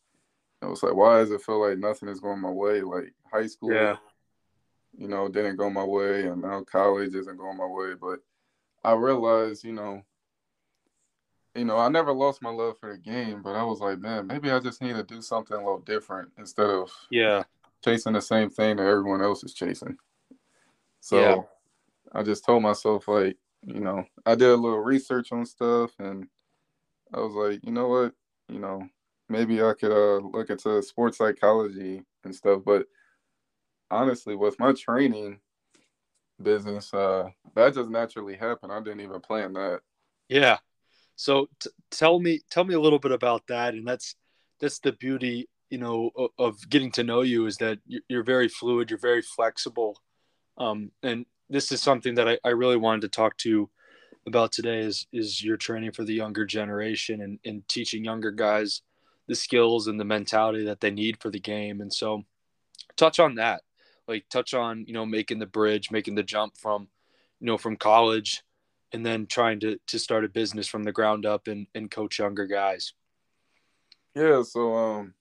you 0.62 0.68
know, 0.68 0.72
it's 0.72 0.82
like, 0.82 0.94
why 0.94 1.18
does 1.18 1.30
it 1.30 1.42
feel 1.42 1.66
like 1.66 1.78
nothing 1.78 2.08
is 2.08 2.20
going 2.20 2.40
my 2.40 2.50
way? 2.50 2.82
Like 2.82 3.12
high 3.32 3.46
school, 3.46 3.72
yeah. 3.72 3.96
you 4.96 5.08
know, 5.08 5.28
didn't 5.28 5.56
go 5.56 5.70
my 5.70 5.84
way, 5.84 6.26
and 6.26 6.42
now 6.42 6.62
college 6.62 7.14
isn't 7.14 7.38
going 7.38 7.56
my 7.56 7.66
way. 7.66 7.94
But 8.00 8.20
I 8.84 8.92
realized, 8.92 9.64
you 9.64 9.72
know, 9.72 10.02
you 11.54 11.64
know, 11.64 11.76
I 11.76 11.88
never 11.88 12.12
lost 12.12 12.42
my 12.42 12.50
love 12.50 12.78
for 12.78 12.92
the 12.92 12.98
game, 12.98 13.42
but 13.42 13.56
I 13.56 13.64
was 13.64 13.80
like, 13.80 13.98
man, 13.98 14.26
maybe 14.26 14.50
I 14.50 14.60
just 14.60 14.80
need 14.80 14.94
to 14.94 15.02
do 15.02 15.20
something 15.20 15.56
a 15.56 15.60
little 15.60 15.80
different 15.80 16.30
instead 16.38 16.70
of 16.70 16.92
yeah 17.10 17.42
chasing 17.84 18.12
the 18.12 18.20
same 18.20 18.50
thing 18.50 18.76
that 18.76 18.86
everyone 18.86 19.22
else 19.22 19.42
is 19.42 19.54
chasing. 19.54 19.96
So 21.00 21.18
yeah. 21.18 21.36
I 22.12 22.22
just 22.22 22.44
told 22.44 22.62
myself 22.62 23.08
like, 23.08 23.36
you 23.62 23.80
know, 23.80 24.04
I 24.26 24.34
did 24.34 24.48
a 24.48 24.56
little 24.56 24.80
research 24.80 25.32
on 25.32 25.46
stuff 25.46 25.92
and 25.98 26.28
I 27.12 27.20
was 27.20 27.34
like, 27.34 27.60
you 27.64 27.72
know 27.72 27.88
what, 27.88 28.12
you 28.48 28.58
know, 28.58 28.86
maybe 29.28 29.62
I 29.62 29.74
could 29.78 29.92
uh, 29.92 30.18
look 30.26 30.50
into 30.50 30.82
sports 30.82 31.18
psychology 31.18 32.02
and 32.24 32.34
stuff. 32.34 32.62
But 32.64 32.86
honestly, 33.90 34.36
with 34.36 34.58
my 34.58 34.72
training 34.72 35.40
business, 36.42 36.92
uh, 36.94 37.28
that 37.54 37.74
just 37.74 37.90
naturally 37.90 38.36
happened. 38.36 38.72
I 38.72 38.80
didn't 38.80 39.00
even 39.00 39.20
plan 39.20 39.52
that. 39.54 39.80
Yeah. 40.28 40.58
So 41.16 41.48
t- 41.60 41.70
tell 41.90 42.18
me 42.18 42.40
tell 42.50 42.64
me 42.64 42.74
a 42.74 42.80
little 42.80 42.98
bit 42.98 43.12
about 43.12 43.46
that, 43.48 43.74
and 43.74 43.86
that's 43.86 44.14
that's 44.60 44.78
the 44.78 44.92
beauty 44.92 45.48
you 45.70 45.78
know, 45.78 46.10
of 46.36 46.68
getting 46.68 46.90
to 46.90 47.04
know 47.04 47.22
you 47.22 47.46
is 47.46 47.56
that 47.58 47.78
you're 48.08 48.24
very 48.24 48.48
fluid, 48.48 48.90
you're 48.90 48.98
very 48.98 49.22
flexible, 49.22 49.96
um, 50.58 50.90
and 51.02 51.24
this 51.48 51.70
is 51.70 51.80
something 51.80 52.16
that 52.16 52.28
I, 52.28 52.38
I 52.44 52.50
really 52.50 52.76
wanted 52.76 53.02
to 53.02 53.08
talk 53.08 53.36
to 53.38 53.70
about 54.26 54.52
today 54.52 54.80
is 54.80 55.06
is 55.12 55.42
your 55.42 55.56
training 55.56 55.92
for 55.92 56.04
the 56.04 56.14
younger 56.14 56.44
generation 56.44 57.20
and, 57.22 57.38
and 57.44 57.66
teaching 57.68 58.04
younger 58.04 58.30
guys 58.30 58.82
the 59.30 59.34
skills 59.34 59.86
and 59.86 59.98
the 59.98 60.04
mentality 60.04 60.64
that 60.64 60.80
they 60.80 60.90
need 60.90 61.20
for 61.20 61.30
the 61.30 61.38
game. 61.38 61.80
And 61.80 61.92
so 61.92 62.24
touch 62.96 63.20
on 63.20 63.36
that. 63.36 63.62
Like 64.08 64.24
touch 64.28 64.54
on, 64.54 64.84
you 64.88 64.92
know, 64.92 65.06
making 65.06 65.38
the 65.38 65.46
bridge, 65.46 65.92
making 65.92 66.16
the 66.16 66.24
jump 66.24 66.56
from, 66.56 66.88
you 67.38 67.46
know, 67.46 67.56
from 67.56 67.76
college 67.76 68.42
and 68.92 69.06
then 69.06 69.26
trying 69.26 69.60
to 69.60 69.78
to 69.86 69.98
start 70.00 70.24
a 70.24 70.28
business 70.28 70.66
from 70.66 70.82
the 70.82 70.90
ground 70.92 71.24
up 71.24 71.46
and, 71.46 71.68
and 71.76 71.92
coach 71.92 72.18
younger 72.18 72.46
guys. 72.46 72.92
Yeah, 74.16 74.42
so 74.42 74.74
um 74.74 75.14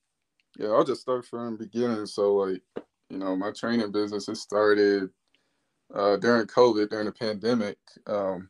yeah, 0.58 0.70
I'll 0.70 0.84
just 0.84 1.02
start 1.02 1.26
from 1.26 1.58
the 1.58 1.66
beginning. 1.66 2.08
So 2.08 2.36
like, 2.36 2.64
you 3.12 3.20
know, 3.20 3.36
my 3.36 3.52
training 3.52 3.92
business 3.92 4.28
it 4.28 4.38
started 4.38 5.12
uh 5.94 6.18
during 6.18 6.48
COVID, 6.48 6.90
during 6.90 7.06
the 7.06 7.12
pandemic. 7.12 7.78
Um 8.08 8.50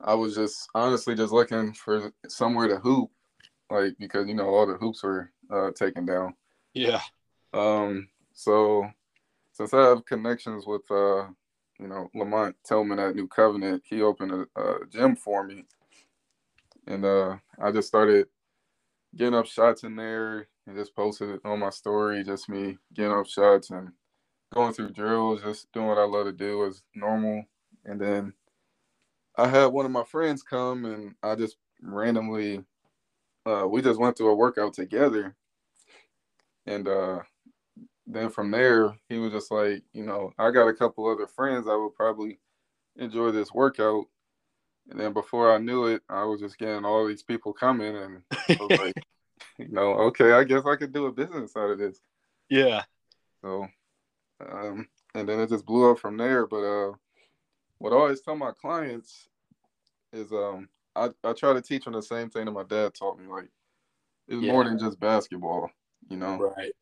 I 0.00 0.14
was 0.14 0.34
just 0.34 0.68
honestly 0.74 1.14
just 1.14 1.32
looking 1.32 1.72
for 1.72 2.12
somewhere 2.28 2.68
to 2.68 2.76
hoop, 2.76 3.10
like 3.70 3.94
because 3.98 4.28
you 4.28 4.34
know 4.34 4.48
all 4.48 4.66
the 4.66 4.74
hoops 4.74 5.02
were 5.02 5.32
uh, 5.50 5.70
taken 5.72 6.06
down. 6.06 6.34
Yeah. 6.74 7.00
Um. 7.52 8.08
So 8.34 8.88
since 9.52 9.74
I 9.74 9.82
have 9.88 10.04
connections 10.04 10.66
with 10.66 10.88
uh, 10.90 11.26
you 11.78 11.88
know 11.88 12.08
Lamont 12.14 12.56
Tillman 12.64 13.00
at 13.00 13.16
New 13.16 13.26
Covenant, 13.26 13.82
he 13.84 14.02
opened 14.02 14.46
a, 14.56 14.60
a 14.60 14.86
gym 14.88 15.16
for 15.16 15.44
me, 15.44 15.64
and 16.86 17.04
uh, 17.04 17.36
I 17.60 17.72
just 17.72 17.88
started 17.88 18.28
getting 19.16 19.34
up 19.34 19.46
shots 19.46 19.82
in 19.82 19.96
there 19.96 20.46
and 20.66 20.76
just 20.76 20.94
posted 20.94 21.30
it 21.30 21.40
on 21.44 21.58
my 21.58 21.70
story. 21.70 22.22
Just 22.22 22.48
me 22.48 22.78
getting 22.94 23.12
up 23.12 23.26
shots 23.26 23.70
and 23.70 23.90
going 24.54 24.72
through 24.72 24.90
drills, 24.90 25.42
just 25.42 25.70
doing 25.72 25.86
what 25.86 25.98
I 25.98 26.04
love 26.04 26.26
to 26.26 26.32
do 26.32 26.64
as 26.66 26.82
normal, 26.94 27.44
and 27.84 28.00
then 28.00 28.32
I 29.38 29.48
had 29.48 29.66
one 29.66 29.86
of 29.86 29.92
my 29.92 30.04
friends 30.04 30.42
come 30.42 30.84
and 30.84 31.14
I 31.22 31.34
just 31.36 31.56
randomly 31.80 32.64
uh, 33.46 33.66
we 33.66 33.80
just 33.80 33.98
went 33.98 34.16
through 34.16 34.30
a 34.30 34.34
workout 34.34 34.74
together. 34.74 35.34
And 36.66 36.86
uh, 36.86 37.20
then 38.06 38.28
from 38.28 38.50
there, 38.50 38.94
he 39.08 39.16
was 39.16 39.32
just 39.32 39.50
like, 39.50 39.82
you 39.92 40.04
know, 40.04 40.32
I 40.38 40.50
got 40.50 40.68
a 40.68 40.74
couple 40.74 41.10
other 41.10 41.26
friends 41.26 41.66
I 41.66 41.76
would 41.76 41.94
probably 41.94 42.40
enjoy 42.96 43.30
this 43.30 43.52
workout. 43.52 44.04
And 44.90 45.00
then 45.00 45.12
before 45.12 45.54
I 45.54 45.58
knew 45.58 45.86
it, 45.86 46.02
I 46.08 46.24
was 46.24 46.40
just 46.40 46.58
getting 46.58 46.84
all 46.84 47.06
these 47.06 47.22
people 47.22 47.52
coming, 47.52 47.94
and 47.94 48.22
I 48.48 48.56
was 48.58 48.78
like, 48.80 48.94
you 49.58 49.68
know, 49.68 49.92
okay, 49.94 50.32
I 50.32 50.44
guess 50.44 50.64
I 50.66 50.76
could 50.76 50.92
do 50.92 51.06
a 51.06 51.12
business 51.12 51.56
out 51.56 51.70
of 51.70 51.78
this. 51.78 52.00
Yeah. 52.48 52.82
So, 53.42 53.66
um, 54.50 54.88
and 55.14 55.28
then 55.28 55.40
it 55.40 55.50
just 55.50 55.66
blew 55.66 55.90
up 55.90 55.98
from 55.98 56.16
there. 56.16 56.46
But 56.46 56.62
uh, 56.62 56.92
what 57.78 57.92
I 57.92 57.96
always 57.96 58.20
tell 58.20 58.36
my 58.36 58.52
clients 58.52 59.28
is 60.12 60.32
um 60.32 60.68
I, 60.96 61.10
I 61.22 61.32
try 61.32 61.52
to 61.52 61.62
teach 61.62 61.84
them 61.84 61.94
the 61.94 62.02
same 62.02 62.30
thing 62.30 62.46
that 62.46 62.50
my 62.50 62.64
dad 62.64 62.94
taught 62.94 63.18
me. 63.18 63.26
Like 63.26 63.50
it's 64.26 64.42
yeah. 64.42 64.52
more 64.52 64.64
than 64.64 64.78
just 64.78 65.00
basketball, 65.00 65.70
you 66.08 66.16
know. 66.16 66.36
Right. 66.56 66.72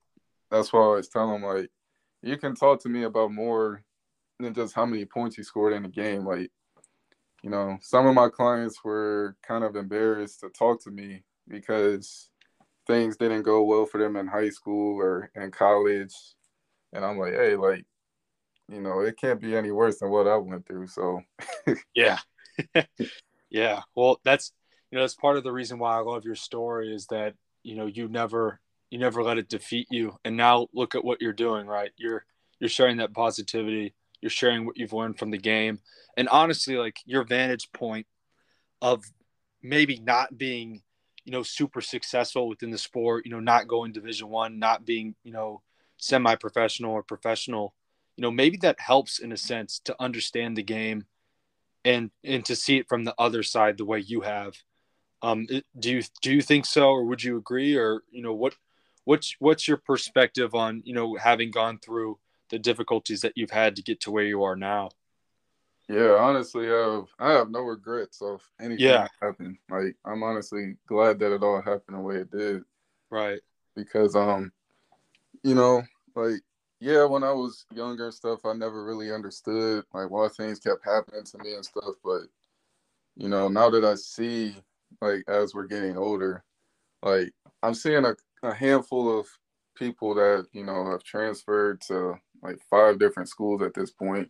That's 0.51 0.73
why 0.73 0.81
I 0.81 0.85
always 0.85 1.09
tell 1.09 1.31
them 1.31 1.43
like 1.43 1.71
you 2.23 2.37
can 2.37 2.55
talk 2.55 2.81
to 2.83 2.89
me 2.89 3.05
about 3.05 3.33
more 3.33 3.85
than 4.41 4.55
just 4.55 4.75
how 4.75 4.87
many 4.87 5.05
points 5.05 5.39
you 5.39 5.45
scored 5.45 5.73
in 5.73 5.85
a 5.85 5.89
game. 5.89 6.25
Like, 6.25 6.51
you 7.43 7.51
know, 7.51 7.79
some 7.81 8.07
of 8.07 8.15
my 8.15 8.29
clients 8.29 8.83
were 8.85 9.37
kind 9.47 9.65
of 9.65 9.77
embarrassed 9.77 10.41
to 10.41 10.49
talk 10.51 10.83
to 10.85 10.91
me 10.91 11.23
because 11.49 12.31
things 12.87 13.17
didn't 13.17 13.43
go 13.43 13.63
well 13.65 13.87
for 13.87 13.99
them 13.99 14.17
in 14.17 14.27
high 14.27 14.51
school 14.51 15.01
or 15.01 15.31
in 15.35 15.51
college. 15.51 16.15
And 16.93 17.05
I'm 17.05 17.19
like, 17.19 17.35
hey, 17.35 17.57
like, 17.57 17.85
you 18.69 18.81
know, 18.81 19.01
it 19.01 19.17
can't 19.17 19.41
be 19.41 19.57
any 19.57 19.71
worse 19.71 19.99
than 19.99 20.11
what 20.11 20.27
I 20.27 20.37
went 20.37 20.67
through. 20.67 20.89
So 20.89 21.21
yeah. 21.95 22.19
yeah. 23.51 23.83
Well, 23.95 24.21
that's 24.25 24.53
you 24.91 24.97
know, 24.97 25.03
that's 25.03 25.15
part 25.15 25.37
of 25.37 25.45
the 25.45 25.53
reason 25.53 25.79
why 25.79 25.97
I 25.97 26.01
love 26.01 26.25
your 26.25 26.35
story 26.37 26.95
is 26.95 27.07
that, 27.09 27.35
you 27.63 27.77
know, 27.77 27.87
you 27.87 28.09
never 28.09 28.61
you 28.91 28.99
never 28.99 29.23
let 29.23 29.39
it 29.39 29.49
defeat 29.49 29.89
you. 29.91 30.17
And 30.25 30.37
now 30.37 30.69
look 30.73 30.95
at 30.95 31.05
what 31.05 31.21
you're 31.21 31.33
doing, 31.33 31.67
right? 31.67 31.91
You're 31.97 32.25
you're 32.61 32.71
sharing 32.71 32.99
that 32.99 33.13
positivity, 33.15 33.95
you're 34.21 34.31
sharing 34.31 34.65
what 34.65 34.77
you've 34.77 34.93
learned 34.93 35.19
from 35.19 35.31
the 35.31 35.39
game. 35.39 35.81
And 36.17 36.29
honestly, 36.29 36.77
like 36.77 36.97
your 37.05 37.25
vantage 37.25 37.71
point 37.73 38.07
of 38.81 39.05
maybe 39.63 39.99
not 40.01 40.37
being, 40.39 40.83
you 41.25 41.33
know, 41.33 41.43
super 41.43 41.81
successful 41.81 42.49
within 42.49 42.71
the 42.71 42.79
sport, 42.79 43.27
you 43.27 43.33
know, 43.33 43.41
not 43.41 43.69
going 43.69 43.93
division 43.93 44.29
one, 44.29 44.59
not 44.59 44.87
being, 44.87 45.15
you 45.25 45.33
know, 45.33 45.63
semi-professional 45.99 46.93
or 46.93 47.03
professional 47.03 47.75
you 48.17 48.23
know 48.23 48.31
maybe 48.31 48.57
that 48.59 48.81
helps 48.81 49.19
in 49.19 49.33
a 49.33 49.37
sense 49.37 49.81
to 49.85 49.97
understand 50.01 50.57
the 50.57 50.63
game 50.63 51.05
and 51.85 52.11
and 52.25 52.45
to 52.45 52.57
see 52.57 52.79
it 52.79 52.89
from 52.89 53.05
the 53.05 53.15
other 53.19 53.43
side 53.43 53.79
the 53.79 53.85
way 53.85 54.01
you 54.01 54.23
have. 54.23 54.55
Um 55.23 55.47
do 55.79 55.91
you 55.91 56.03
do 56.21 56.35
you 56.35 56.43
think 56.43 56.67
so 56.67 56.91
or 56.91 57.05
would 57.05 57.23
you 57.23 57.37
agree 57.37 57.77
or 57.77 58.03
you 58.11 58.23
know 58.23 58.35
what 58.35 58.55
what's 59.05 59.37
what's 59.39 59.69
your 59.69 59.79
perspective 59.79 60.55
on 60.55 60.83
you 60.85 60.93
know 60.93 61.17
having 61.17 61.51
gone 61.51 61.79
through 61.79 62.19
the 62.51 62.59
difficulties 62.59 63.23
that 63.23 63.33
you've 63.37 63.51
had 63.51 63.77
to 63.77 63.83
get 63.83 64.01
to 64.01 64.11
where 64.11 64.25
you 64.25 64.43
are 64.43 64.57
now? 64.57 64.91
Yeah 65.89 66.17
honestly 66.19 66.69
I 66.69 66.95
have, 66.95 67.07
I 67.19 67.33
have 67.33 67.51
no 67.51 67.61
regrets 67.61 68.21
of 68.21 68.43
anything 68.61 68.85
yeah. 68.85 69.03
that 69.03 69.27
happened 69.27 69.57
like 69.71 69.97
i'm 70.05 70.23
honestly 70.23 70.75
glad 70.87 71.19
that 71.21 71.33
it 71.33 71.43
all 71.43 71.63
happened 71.63 71.97
the 71.97 72.01
way 72.01 72.17
it 72.17 72.31
did. 72.31 72.63
Right. 73.11 73.41
Because 73.75 74.17
um 74.17 74.53
you 75.43 75.55
know 75.55 75.83
like 76.15 76.41
yeah, 76.81 77.05
when 77.05 77.23
I 77.23 77.33
was 77.33 77.65
younger 77.73 78.07
and 78.07 78.15
stuff, 78.15 78.45
I 78.45 78.53
never 78.53 78.85
really 78.85 79.13
understood 79.13 79.85
like 79.95 80.11
why 80.11 80.29
things 80.29 80.61
kept 80.61 80.85
happening 80.85 81.25
to 81.25 81.39
me 81.39 81.55
and 81.55 81.65
stuff. 81.65 81.95
But 82.05 82.23
you 83.17 83.29
know, 83.29 83.49
now 83.49 83.71
that 83.71 83.85
I 83.85 83.95
see, 83.95 84.55
like 85.01 85.25
as 85.29 85.55
we're 85.55 85.67
getting 85.67 85.97
older, 85.97 86.45
like 87.03 87.33
I'm 87.63 87.75
seeing 87.75 88.05
a, 88.05 88.15
a 88.43 88.55
handful 88.55 89.19
of 89.19 89.27
people 89.77 90.15
that 90.15 90.47
you 90.53 90.65
know 90.65 90.91
have 90.91 91.03
transferred 91.03 91.81
to 91.83 92.15
like 92.43 92.59
five 92.71 92.99
different 92.99 93.29
schools 93.29 93.63
at 93.63 93.75
this 93.75 93.91
point. 93.91 94.29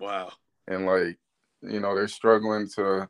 Wow. 0.00 0.32
And 0.68 0.86
like, 0.86 1.18
you 1.62 1.80
know, 1.80 1.94
they're 1.94 2.08
struggling 2.08 2.68
to 2.76 3.08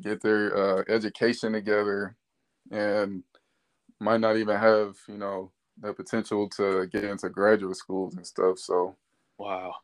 get 0.00 0.22
their 0.22 0.56
uh, 0.56 0.84
education 0.88 1.52
together 1.52 2.16
and 2.70 3.22
might 4.00 4.20
not 4.20 4.36
even 4.36 4.58
have, 4.58 4.96
you 5.08 5.18
know, 5.18 5.50
the 5.80 5.92
potential 5.92 6.48
to 6.50 6.86
get 6.86 7.04
into 7.04 7.28
graduate 7.28 7.76
schools 7.76 8.16
and 8.16 8.26
stuff. 8.26 8.58
So, 8.58 8.96
wow. 9.38 9.74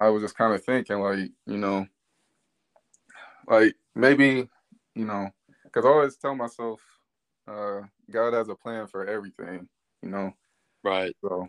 I 0.00 0.08
was 0.08 0.22
just 0.22 0.36
kind 0.36 0.54
of 0.54 0.64
thinking, 0.64 1.00
like, 1.00 1.30
you 1.46 1.58
know, 1.58 1.86
like 3.46 3.76
maybe, 3.94 4.48
you 4.94 5.04
know, 5.04 5.30
because 5.64 5.84
I 5.84 5.88
always 5.88 6.16
tell 6.16 6.34
myself, 6.34 6.80
uh, 7.46 7.82
God 8.10 8.34
has 8.34 8.48
a 8.48 8.54
plan 8.54 8.86
for 8.86 9.06
everything, 9.06 9.68
you 10.02 10.10
know. 10.10 10.32
Right. 10.82 11.14
So, 11.22 11.48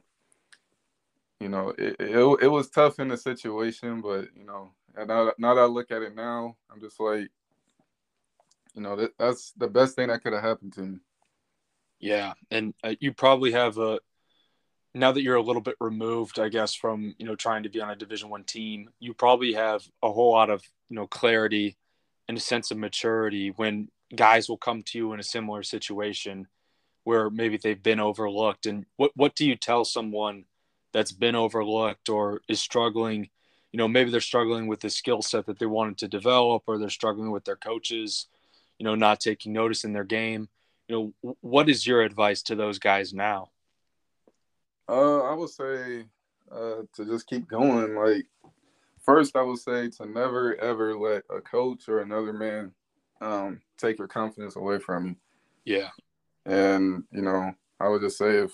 you 1.40 1.50
know, 1.50 1.70
it, 1.78 1.96
it, 2.00 2.40
it 2.44 2.48
was 2.48 2.70
tough 2.70 3.00
in 3.00 3.08
the 3.08 3.18
situation, 3.18 4.02
but 4.02 4.28
you 4.36 4.46
know, 4.46 4.72
and 4.96 5.08
now, 5.08 5.32
now 5.38 5.56
that 5.56 5.62
I 5.62 5.66
look 5.66 5.92
at 5.92 6.02
it 6.02 6.16
now, 6.16 6.56
I'm 6.72 6.80
just 6.80 7.00
like, 7.00 7.30
you 8.76 8.82
know, 8.82 8.96
that, 8.96 9.18
that's 9.18 9.52
the 9.58 9.68
best 9.68 9.96
thing 9.96 10.08
that 10.08 10.24
could 10.24 10.34
have 10.34 10.44
happened 10.44 10.74
to 10.74 10.82
me. 10.82 11.00
Yeah, 12.04 12.34
and 12.52 12.74
uh, 12.84 12.96
you 13.00 13.14
probably 13.14 13.54
have 13.54 13.78
a 13.78 13.98
now 14.94 15.14
that 15.14 15.22
you're 15.22 15.38
a 15.38 15.42
little 15.42 15.62
bit 15.62 15.78
removed, 15.80 16.38
I 16.38 16.50
guess, 16.50 16.76
from 16.76 17.16
you 17.18 17.26
know 17.26 17.36
trying 17.38 17.64
to 17.64 17.70
be 17.70 17.80
on 17.80 17.90
a 17.90 17.96
Division 17.96 18.30
One 18.30 18.44
team. 18.44 18.90
You 19.00 19.14
probably 19.14 19.54
have 19.54 19.84
a 20.04 20.12
whole 20.12 20.34
lot 20.34 20.50
of 20.50 20.64
you 20.90 20.98
know 20.98 21.08
clarity 21.08 21.78
and 22.28 22.38
a 22.38 22.42
sense 22.42 22.72
of 22.72 22.78
maturity 22.78 23.52
when 23.52 23.88
guys 24.14 24.50
will 24.50 24.58
come 24.58 24.84
to 24.84 24.98
you 24.98 25.14
in 25.14 25.22
a 25.22 25.24
similar 25.24 25.64
situation 25.64 26.48
where 27.06 27.30
maybe 27.30 27.56
they've 27.58 27.82
been 27.82 28.02
overlooked. 28.02 28.66
And 28.66 28.86
what 28.98 29.12
what 29.16 29.34
do 29.36 29.46
you 29.46 29.56
tell 29.56 29.86
someone 29.86 30.44
that's 30.92 31.14
been 31.14 31.36
overlooked 31.36 32.10
or 32.10 32.42
is 32.50 32.60
struggling? 32.60 33.30
You 33.72 33.78
know, 33.78 33.88
maybe 33.88 34.12
they're 34.12 34.20
struggling 34.20 34.68
with 34.68 34.82
the 34.82 34.90
skill 34.90 35.22
set 35.22 35.46
that 35.46 35.58
they 35.58 35.68
wanted 35.68 36.00
to 36.00 36.10
develop, 36.10 36.64
or 36.68 36.78
they're 36.78 36.90
struggling 36.90 37.32
with 37.32 37.46
their 37.46 37.56
coaches, 37.56 38.28
you 38.78 38.84
know, 38.84 38.96
not 38.96 39.22
taking 39.22 39.54
notice 39.54 39.86
in 39.86 39.94
their 39.94 40.04
game 40.04 40.50
you 40.88 41.14
know, 41.24 41.36
what 41.42 41.70
is 41.70 41.88
your 41.88 42.02
advice 42.02 42.42
to 42.44 42.56
those 42.56 42.80
guys 42.80 43.14
now? 43.14 43.50
Uh, 44.90 45.22
I 45.22 45.34
would 45.34 45.50
say 45.50 46.06
uh, 46.52 46.82
to 46.96 47.06
just 47.06 47.28
keep 47.28 47.48
going. 47.48 47.96
Like, 47.96 48.26
first, 49.02 49.36
I 49.36 49.42
would 49.42 49.60
say 49.60 49.90
to 49.90 50.06
never 50.06 50.56
ever 50.60 50.98
let 50.98 51.24
a 51.30 51.40
coach 51.42 51.88
or 51.88 52.00
another 52.00 52.34
man 52.34 52.74
um, 53.22 53.62
take 53.78 53.98
your 53.98 54.08
confidence 54.08 54.56
away 54.56 54.80
from 54.80 55.08
you. 55.08 55.16
Yeah. 55.66 55.90
And, 56.46 57.06
you 57.12 57.22
know, 57.22 57.54
I 57.80 57.88
would 57.88 58.02
just 58.02 58.18
say 58.18 58.38
if 58.40 58.52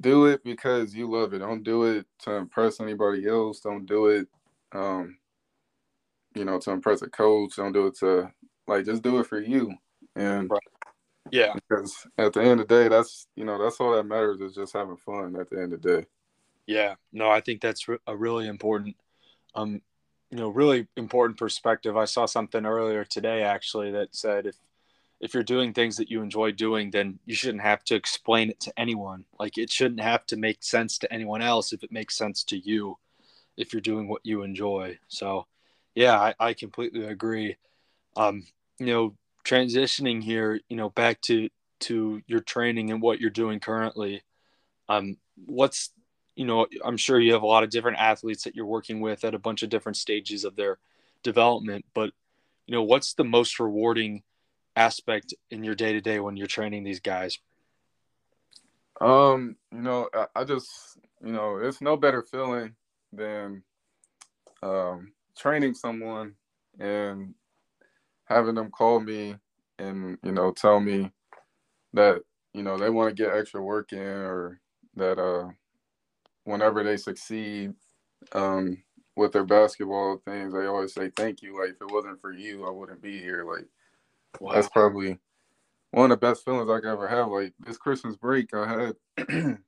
do 0.00 0.26
it 0.26 0.42
because 0.42 0.94
you 0.94 1.10
love 1.10 1.34
it. 1.34 1.40
Don't 1.40 1.62
do 1.62 1.84
it 1.84 2.06
to 2.20 2.32
impress 2.36 2.80
anybody 2.80 3.28
else. 3.28 3.60
Don't 3.60 3.84
do 3.84 4.06
it, 4.06 4.28
um, 4.72 5.18
you 6.34 6.44
know, 6.46 6.58
to 6.60 6.70
impress 6.70 7.02
a 7.02 7.10
coach. 7.10 7.56
Don't 7.56 7.72
do 7.72 7.88
it 7.88 7.98
to, 7.98 8.32
like, 8.66 8.86
just 8.86 9.02
do 9.02 9.18
it 9.18 9.26
for 9.26 9.40
you. 9.40 9.74
And, 10.16 10.48
right 10.48 10.60
Yeah. 11.32 11.54
Because 11.54 12.06
at 12.18 12.32
the 12.32 12.42
end 12.42 12.60
of 12.60 12.68
the 12.68 12.82
day, 12.82 12.88
that's 12.88 13.26
you 13.36 13.44
know 13.44 13.62
that's 13.62 13.80
all 13.80 13.92
that 13.92 14.04
matters 14.04 14.40
is 14.40 14.54
just 14.54 14.72
having 14.72 14.96
fun. 14.96 15.36
At 15.38 15.50
the 15.50 15.60
end 15.60 15.72
of 15.72 15.82
the 15.82 16.00
day. 16.00 16.06
Yeah. 16.66 16.94
No, 17.12 17.30
I 17.30 17.40
think 17.40 17.60
that's 17.60 17.86
a 18.06 18.16
really 18.16 18.46
important, 18.46 18.96
um, 19.54 19.82
you 20.30 20.38
know, 20.38 20.48
really 20.48 20.86
important 20.96 21.38
perspective. 21.38 21.96
I 21.96 22.04
saw 22.04 22.26
something 22.26 22.64
earlier 22.64 23.04
today 23.04 23.42
actually 23.42 23.90
that 23.92 24.14
said 24.14 24.46
if 24.46 24.56
if 25.20 25.34
you're 25.34 25.42
doing 25.42 25.72
things 25.72 25.96
that 25.98 26.10
you 26.10 26.22
enjoy 26.22 26.50
doing, 26.52 26.90
then 26.90 27.18
you 27.26 27.34
shouldn't 27.34 27.62
have 27.62 27.84
to 27.84 27.94
explain 27.94 28.48
it 28.48 28.58
to 28.60 28.72
anyone. 28.78 29.24
Like 29.38 29.58
it 29.58 29.70
shouldn't 29.70 30.00
have 30.00 30.24
to 30.26 30.36
make 30.36 30.62
sense 30.62 30.96
to 30.98 31.12
anyone 31.12 31.42
else 31.42 31.72
if 31.72 31.84
it 31.84 31.92
makes 31.92 32.16
sense 32.16 32.42
to 32.44 32.56
you, 32.56 32.96
if 33.56 33.72
you're 33.72 33.82
doing 33.82 34.08
what 34.08 34.24
you 34.24 34.42
enjoy. 34.42 34.98
So, 35.08 35.46
yeah, 35.94 36.18
I, 36.18 36.34
I 36.40 36.54
completely 36.54 37.04
agree. 37.04 37.56
Um, 38.16 38.46
you 38.78 38.86
know, 38.86 39.16
transitioning 39.44 40.22
here, 40.22 40.60
you 40.68 40.76
know, 40.76 40.90
back 40.90 41.20
to 41.22 41.48
to 41.80 42.20
your 42.26 42.40
training 42.40 42.90
and 42.90 43.00
what 43.00 43.20
you're 43.20 43.30
doing 43.30 43.58
currently. 43.58 44.22
Um, 44.88 45.16
what's 45.46 45.90
you 46.36 46.46
know, 46.46 46.66
I'm 46.84 46.96
sure 46.96 47.20
you 47.20 47.32
have 47.32 47.42
a 47.42 47.46
lot 47.46 47.64
of 47.64 47.70
different 47.70 47.98
athletes 47.98 48.44
that 48.44 48.54
you're 48.54 48.66
working 48.66 49.00
with 49.00 49.24
at 49.24 49.34
a 49.34 49.38
bunch 49.38 49.62
of 49.62 49.68
different 49.68 49.96
stages 49.96 50.44
of 50.44 50.56
their 50.56 50.78
development, 51.22 51.84
but 51.92 52.12
you 52.66 52.74
know, 52.74 52.82
what's 52.82 53.14
the 53.14 53.24
most 53.24 53.58
rewarding 53.58 54.22
aspect 54.76 55.34
in 55.50 55.64
your 55.64 55.74
day 55.74 55.92
to 55.92 56.00
day 56.00 56.20
when 56.20 56.36
you're 56.36 56.46
training 56.46 56.84
these 56.84 57.00
guys? 57.00 57.38
Um, 59.00 59.56
you 59.72 59.80
know, 59.80 60.08
I, 60.14 60.26
I, 60.36 60.44
just, 60.44 60.98
you 61.24 61.32
know, 61.32 61.56
it's 61.56 61.80
no 61.80 61.96
better 61.96 62.22
feeling 62.22 62.74
than 63.12 63.62
um, 64.62 65.12
training 65.36 65.74
someone 65.74 66.34
and 66.78 67.34
having 68.30 68.56
them 68.56 68.70
call 68.72 69.00
me 69.00 69.36
and, 69.80 70.18
you 70.24 70.32
know, 70.32 70.52
tell 70.52 70.80
me 70.80 71.12
that, 71.94 72.22
you 72.54 72.62
know, 72.64 72.78
they 72.78 72.90
want 72.90 73.16
to 73.16 73.22
get 73.24 73.34
extra 73.34 73.62
work 73.62 73.92
in 73.92 74.00
or 74.00 74.60
that 74.96 75.18
uh, 75.18 75.48
whenever 76.44 76.84
they 76.84 76.96
succeed 76.98 77.74
um, 78.34 78.82
with 79.16 79.32
their 79.32 79.44
basketball 79.44 80.22
things, 80.26 80.54
they 80.54 80.66
always 80.66 80.94
say 80.94 81.10
thank 81.16 81.42
you. 81.42 81.58
Like, 81.60 81.70
if 81.70 81.82
it 81.82 81.92
wasn't 81.92 82.20
for 82.20 82.32
you, 82.32 82.66
I 82.66 82.70
wouldn't 82.70 83.02
be 83.02 83.18
here. 83.18 83.44
Like, 83.44 83.66
Wow. 84.40 84.54
That's 84.54 84.68
probably 84.68 85.18
one 85.92 86.10
of 86.10 86.20
the 86.20 86.26
best 86.26 86.44
feelings 86.44 86.70
I 86.70 86.80
could 86.80 86.90
ever 86.92 87.08
have. 87.08 87.28
Like 87.28 87.54
this 87.60 87.78
Christmas 87.78 88.16
break, 88.16 88.54
I 88.54 88.94
had 89.18 89.58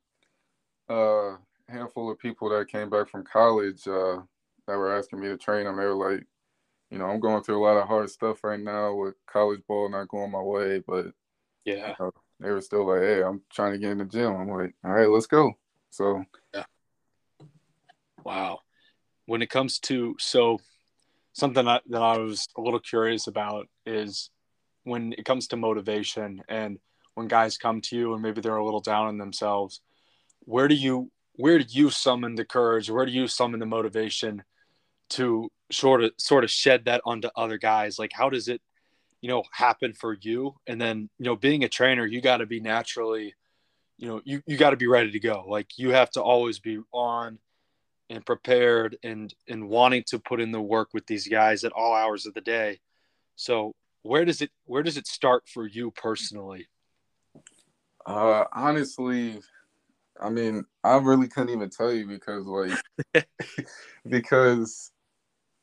a 0.91 1.37
handful 1.69 2.11
of 2.11 2.19
people 2.19 2.51
that 2.51 2.69
came 2.69 2.91
back 2.91 3.09
from 3.11 3.25
college 3.25 3.87
uh, 3.89 4.19
that 4.67 4.77
were 4.79 4.97
asking 4.97 5.21
me 5.21 5.29
to 5.29 5.39
train 5.39 5.65
them. 5.65 5.77
They 5.77 5.85
were 5.87 5.95
like, 6.13 6.27
you 6.93 6.99
know, 6.99 7.07
I'm 7.07 7.21
going 7.21 7.43
through 7.43 7.59
a 7.59 7.67
lot 7.67 7.81
of 7.81 7.89
hard 7.89 8.11
stuff 8.11 8.45
right 8.45 8.61
now 8.61 8.95
with 8.95 9.15
college 9.27 9.63
ball 9.67 9.89
not 9.89 10.09
going 10.09 10.31
my 10.31 10.43
way, 10.43 10.83
but 10.87 11.07
yeah, 11.65 11.89
you 11.89 11.95
know, 11.99 12.13
they 12.39 12.51
were 12.51 12.61
still 12.61 12.87
like, 12.87 13.01
hey, 13.01 13.23
I'm 13.23 13.41
trying 13.51 13.73
to 13.73 13.79
get 13.79 13.93
in 13.93 13.99
the 13.99 14.05
gym. 14.05 14.37
I'm 14.37 14.51
like, 14.51 14.75
all 14.85 14.91
right, 14.91 15.09
let's 15.09 15.27
go. 15.27 15.55
So 15.89 16.23
yeah, 16.53 16.65
wow. 18.23 18.61
When 19.25 19.41
it 19.41 19.49
comes 19.49 19.79
to 19.81 20.17
so 20.19 20.61
something 21.33 21.65
that, 21.65 21.83
that 21.89 22.03
I 22.03 22.19
was 22.19 22.47
a 22.59 22.61
little 22.61 22.81
curious 22.81 23.27
about 23.27 23.69
is 23.87 24.29
when 24.85 25.15
it 25.17 25.25
comes 25.25 25.49
to 25.49 25.57
motivation 25.57 26.43
and 26.47 26.79
when 27.15 27.27
guys 27.27 27.57
come 27.57 27.81
to 27.81 27.97
you 27.97 28.13
and 28.13 28.23
maybe 28.23 28.43
they're 28.43 28.57
a 28.57 28.65
little 28.65 28.81
down 28.81 29.07
on 29.07 29.17
themselves 29.17 29.81
where 30.41 30.69
do 30.69 30.75
you 30.75 31.11
where 31.37 31.59
do 31.59 31.65
you 31.69 31.89
summon 31.89 32.35
the 32.35 32.45
courage 32.45 32.91
where 32.91 33.07
do 33.07 33.13
you 33.13 33.29
summon 33.29 33.61
the 33.61 33.67
motivation 33.67 34.43
to 35.09 35.49
sort 35.73 36.05
of 36.05 36.13
sort 36.19 36.45
of 36.45 36.51
shed 36.51 36.85
that 36.87 37.03
onto 37.05 37.29
other 37.37 37.59
guys. 37.59 37.99
Like 37.99 38.13
how 38.13 38.31
does 38.31 38.49
it 38.49 38.61
you 39.21 39.29
know 39.29 39.43
happen 39.53 39.93
for 39.93 40.17
you? 40.21 40.55
And 40.67 40.81
then 40.81 41.09
you 41.19 41.25
know 41.25 41.37
being 41.37 41.65
a 41.65 41.69
trainer 41.69 42.07
you 42.07 42.21
got 42.21 42.39
to 42.39 42.47
be 42.47 42.61
naturally 42.61 43.35
you 43.99 44.09
know 44.09 44.21
you, 44.25 44.43
you 44.47 44.57
got 44.57 44.71
to 44.71 44.77
be 44.77 44.87
ready 44.87 45.11
to 45.13 45.21
go. 45.21 45.45
Like 45.47 45.79
you 45.79 45.91
have 45.91 46.11
to 46.11 46.23
always 46.23 46.59
be 46.59 46.81
on 46.93 47.39
and 48.11 48.25
prepared 48.25 48.97
and 49.03 49.35
and 49.49 49.69
wanting 49.69 50.05
to 50.09 50.19
put 50.19 50.41
in 50.41 50.53
the 50.53 50.61
work 50.61 50.89
with 50.93 51.07
these 51.07 51.27
guys 51.29 51.65
at 51.65 51.73
all 51.73 51.95
hours 51.95 52.27
of 52.27 52.35
the 52.35 52.41
day. 52.41 52.81
So 53.37 53.75
where 54.03 54.25
does 54.25 54.43
it 54.43 54.51
where 54.65 54.83
does 54.83 54.97
it 54.97 55.07
start 55.07 55.45
for 55.49 55.67
you 55.67 55.91
personally? 55.93 56.69
Uh, 58.05 58.45
honestly, 58.53 59.41
I 60.21 60.29
mean, 60.29 60.65
I 60.83 60.97
really 60.97 61.29
couldn't 61.29 61.55
even 61.55 61.71
tell 61.71 61.93
you 61.93 62.07
because 62.07 62.45
like 62.47 63.27
because 64.09 64.92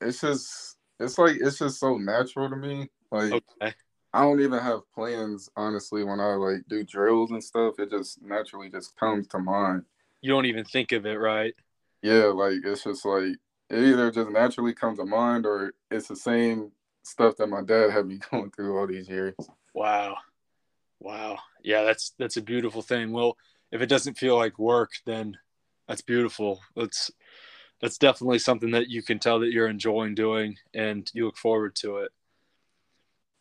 it's 0.02 0.22
just 0.22 0.78
it's 1.00 1.18
like 1.18 1.38
it's 1.40 1.60
just 1.60 1.80
so 1.80 1.98
natural 1.98 2.50
to 2.50 2.56
me. 2.56 2.88
Like 3.12 3.34
okay. 3.34 3.74
I 4.14 4.22
don't 4.22 4.42
even 4.42 4.60
have 4.60 4.92
plans 4.94 5.50
honestly 5.56 6.04
when 6.04 6.20
I 6.20 6.34
like 6.36 6.62
do 6.68 6.84
drills 6.84 7.32
and 7.32 7.44
stuff. 7.44 7.80
It 7.80 7.92
just 7.92 8.22
naturally 8.22 8.70
just 8.70 8.96
comes 8.96 9.28
to 9.28 9.40
mind. 9.40 9.84
You 10.22 10.32
don't 10.32 10.46
even 10.46 10.66
think 10.66 10.92
of 10.92 11.06
it, 11.06 11.20
right? 11.20 11.54
Yeah, 12.02 12.26
like 12.26 12.58
it's 12.64 12.84
just 12.84 13.06
like 13.06 13.36
it 13.70 13.84
either 13.84 14.12
just 14.12 14.32
naturally 14.32 14.74
comes 14.74 14.98
to 14.98 15.06
mind 15.06 15.46
or 15.46 15.74
it's 15.92 16.08
the 16.08 16.16
same 16.16 16.72
stuff 17.04 17.38
that 17.38 17.48
my 17.48 17.62
dad 17.62 17.92
had 17.92 18.08
me 18.08 18.20
going 18.32 18.52
through 18.52 18.78
all 18.78 18.88
these 18.88 19.08
years. 19.08 19.36
Wow. 19.74 20.18
Wow. 21.00 21.40
Yeah, 21.64 21.84
that's 21.84 22.14
that's 22.18 22.38
a 22.38 22.42
beautiful 22.42 22.82
thing. 22.82 23.12
Well, 23.12 23.38
if 23.72 23.82
it 23.82 23.88
doesn't 23.88 24.18
feel 24.18 24.36
like 24.36 24.58
work, 24.58 24.92
then 25.06 25.38
that's 25.88 26.02
beautiful. 26.02 26.62
That's 26.76 27.12
that's 27.82 27.98
definitely 27.98 28.40
something 28.40 28.72
that 28.72 28.90
you 28.90 29.02
can 29.02 29.20
tell 29.20 29.40
that 29.40 29.52
you're 29.52 29.70
enjoying 29.70 30.16
doing 30.16 30.58
and 30.74 31.10
you 31.14 31.26
look 31.26 31.38
forward 31.38 31.76
to 31.76 31.98
it. 31.98 32.12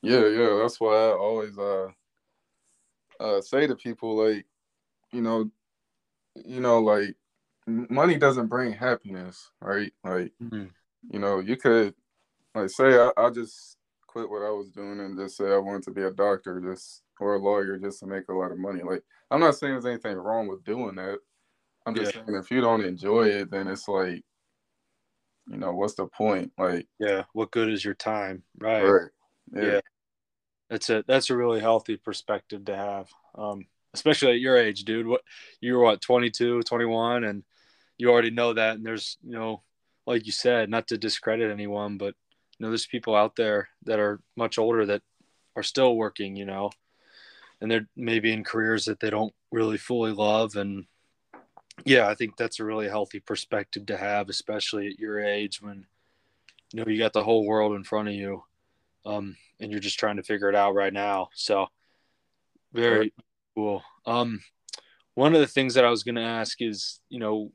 Yeah, 0.02 0.26
yeah. 0.28 0.58
That's 0.60 0.80
why 0.80 0.94
I 0.94 1.12
always 1.12 1.58
uh 1.58 1.88
uh 3.18 3.40
say 3.40 3.66
to 3.66 3.74
people 3.74 4.16
like, 4.16 4.46
you 5.12 5.22
know, 5.22 5.50
you 6.44 6.60
know, 6.60 6.78
like 6.78 7.16
money 7.66 8.16
doesn't 8.16 8.46
bring 8.46 8.72
happiness, 8.72 9.50
right? 9.60 9.92
Like, 10.04 10.32
mm-hmm. 10.42 10.66
you 11.10 11.18
know, 11.18 11.40
you 11.40 11.56
could 11.56 11.94
like 12.54 12.70
say 12.70 12.96
I, 12.96 13.10
I 13.16 13.30
just 13.30 13.76
quit 14.06 14.30
what 14.30 14.42
I 14.42 14.50
was 14.50 14.70
doing 14.70 15.00
and 15.00 15.18
just 15.18 15.36
say 15.36 15.52
I 15.52 15.58
wanted 15.58 15.82
to 15.84 15.90
be 15.90 16.02
a 16.02 16.12
doctor 16.12 16.60
just 16.60 17.02
or 17.20 17.34
a 17.34 17.38
lawyer 17.38 17.76
just 17.76 17.98
to 18.00 18.06
make 18.06 18.28
a 18.28 18.32
lot 18.32 18.52
of 18.52 18.58
money. 18.58 18.82
Like 18.82 19.02
I'm 19.32 19.40
not 19.40 19.56
saying 19.56 19.72
there's 19.72 19.86
anything 19.86 20.16
wrong 20.16 20.46
with 20.46 20.62
doing 20.62 20.94
that. 20.94 21.18
I'm 21.86 21.94
just 21.94 22.14
yeah. 22.14 22.22
saying 22.24 22.38
if 22.38 22.50
you 22.50 22.60
don't 22.60 22.84
enjoy 22.84 23.28
it, 23.28 23.50
then 23.50 23.66
it's 23.66 23.88
like, 23.88 24.22
you 25.50 25.56
know, 25.56 25.72
what's 25.72 25.94
the 25.94 26.06
point? 26.06 26.52
Like 26.58 26.86
Yeah, 26.98 27.24
what 27.32 27.50
good 27.50 27.70
is 27.70 27.84
your 27.84 27.94
time? 27.94 28.42
Right. 28.58 28.82
Right. 28.82 29.10
Yeah. 29.54 29.62
yeah. 29.64 29.80
That's 30.70 30.90
a 30.90 31.04
that's 31.06 31.30
a 31.30 31.36
really 31.36 31.60
healthy 31.60 31.96
perspective 31.96 32.64
to 32.66 32.76
have. 32.76 33.08
Um, 33.34 33.66
especially 33.94 34.32
at 34.32 34.40
your 34.40 34.56
age, 34.56 34.84
dude. 34.84 35.06
What 35.06 35.22
you're 35.60 35.80
what, 35.80 36.00
22, 36.00 36.62
21 36.62 37.24
and 37.24 37.44
you 37.96 38.10
already 38.10 38.30
know 38.30 38.52
that 38.52 38.76
and 38.76 38.86
there's, 38.86 39.16
you 39.22 39.32
know, 39.32 39.62
like 40.06 40.26
you 40.26 40.32
said, 40.32 40.70
not 40.70 40.88
to 40.88 40.98
discredit 40.98 41.50
anyone, 41.50 41.98
but 41.98 42.14
you 42.58 42.64
know 42.64 42.70
there's 42.70 42.86
people 42.86 43.14
out 43.14 43.36
there 43.36 43.68
that 43.84 43.98
are 43.98 44.20
much 44.36 44.58
older 44.58 44.84
that 44.86 45.02
are 45.56 45.62
still 45.62 45.96
working 45.96 46.36
you 46.36 46.44
know 46.44 46.70
and 47.60 47.70
they're 47.70 47.88
maybe 47.96 48.32
in 48.32 48.44
careers 48.44 48.84
that 48.84 49.00
they 49.00 49.10
don't 49.10 49.34
really 49.50 49.78
fully 49.78 50.12
love 50.12 50.56
and 50.56 50.84
yeah 51.84 52.08
i 52.08 52.14
think 52.14 52.36
that's 52.36 52.60
a 52.60 52.64
really 52.64 52.88
healthy 52.88 53.20
perspective 53.20 53.86
to 53.86 53.96
have 53.96 54.28
especially 54.28 54.88
at 54.88 54.98
your 54.98 55.20
age 55.20 55.60
when 55.60 55.86
you 56.72 56.80
know 56.80 56.90
you 56.90 56.98
got 56.98 57.12
the 57.12 57.22
whole 57.22 57.46
world 57.46 57.74
in 57.74 57.84
front 57.84 58.08
of 58.08 58.14
you 58.14 58.42
um, 59.06 59.36
and 59.60 59.70
you're 59.70 59.80
just 59.80 59.98
trying 59.98 60.16
to 60.16 60.22
figure 60.22 60.48
it 60.48 60.54
out 60.54 60.74
right 60.74 60.92
now 60.92 61.28
so 61.34 61.66
very 62.72 63.12
cool 63.54 63.82
um, 64.06 64.40
one 65.14 65.34
of 65.34 65.40
the 65.40 65.46
things 65.46 65.74
that 65.74 65.84
i 65.84 65.90
was 65.90 66.02
going 66.02 66.14
to 66.14 66.20
ask 66.20 66.60
is 66.60 67.00
you 67.08 67.18
know 67.18 67.50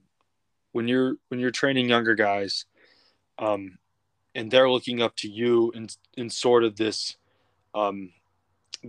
when 0.72 0.88
you're 0.88 1.16
when 1.30 1.40
you're 1.40 1.52
training 1.52 1.90
younger 1.90 2.16
guys 2.16 2.66
um, 3.40 3.78
and 4.36 4.50
they're 4.50 4.70
looking 4.70 5.02
up 5.02 5.16
to 5.18 5.30
you 5.30 5.72
in 5.76 5.88
in 6.16 6.30
sort 6.30 6.64
of 6.64 6.76
this 6.76 7.18
um, 7.76 8.12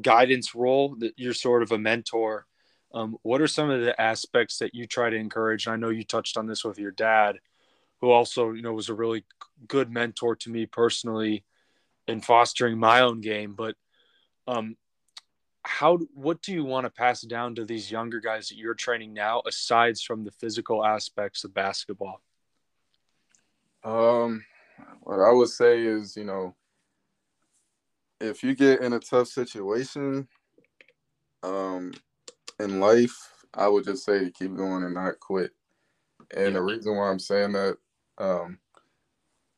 guidance 0.01 0.55
role 0.55 0.97
that 0.99 1.13
you're 1.17 1.35
sort 1.35 1.63
of 1.63 1.73
a 1.73 1.79
mentor. 1.79 2.47
Um, 2.95 3.17
what 3.23 3.41
are 3.41 3.49
some 3.49 3.71
of 3.71 3.81
the 3.81 4.01
aspects 4.01 4.59
that 4.59 4.73
you 4.73 4.87
try 4.87 5.11
to 5.11 5.17
encourage? 5.17 5.67
And 5.67 5.75
I 5.75 5.77
know 5.77 5.91
you 5.91 6.05
touched 6.05 6.37
on 6.37 6.47
this 6.47 6.65
with 6.65 6.79
your 6.79 6.93
dad, 6.93 7.41
who 8.01 8.11
also 8.11 8.53
you 8.53 8.63
know 8.63 8.73
was 8.73 8.89
a 8.89 8.95
really 8.95 9.25
good 9.67 9.91
mentor 9.91 10.37
to 10.37 10.51
me 10.51 10.65
personally 10.67 11.45
in 12.07 12.21
fostering 12.21 12.79
my 12.79 13.01
own 13.01 13.21
game. 13.21 13.55
But 13.55 13.75
um, 14.47 14.77
how 15.63 15.99
what 16.15 16.41
do 16.41 16.53
you 16.53 16.65
want 16.65 16.85
to 16.85 16.91
pass 16.91 17.23
down 17.23 17.57
to 17.57 17.65
these 17.65 17.91
younger 17.91 18.21
guys 18.21 18.49
that 18.49 18.59
you're 18.59 18.75
training 18.75 19.13
now, 19.13 19.43
aside 19.45 19.99
from 19.99 20.23
the 20.23 20.31
physical 20.31 20.85
aspects 20.85 21.43
of 21.43 21.53
basketball? 21.53 22.23
Um, 23.83 24.45
what 25.03 25.21
I 25.21 25.33
would 25.33 25.49
say 25.49 25.83
is, 25.83 26.17
you 26.17 26.25
know, 26.25 26.55
if 28.21 28.45
you 28.45 28.55
get 28.55 28.83
in 28.83 28.93
a 28.93 29.01
tough 29.01 29.29
situation 29.29 30.29
um, 31.43 31.93
in 32.59 32.81
life, 32.81 33.17
I 33.53 33.69
would 33.69 33.85
just 33.85 34.05
say 34.05 34.25
to 34.25 34.31
keep 34.31 34.57
going 34.57 34.85
and 34.85 34.95
not 34.95 35.21
quit. 35.21 35.53
And 36.37 36.57
the 36.57 36.63
reason 36.63 36.97
why 36.97 37.09
I'm 37.09 37.19
saying 37.19 37.53
that, 37.53 37.77
um, 38.19 38.59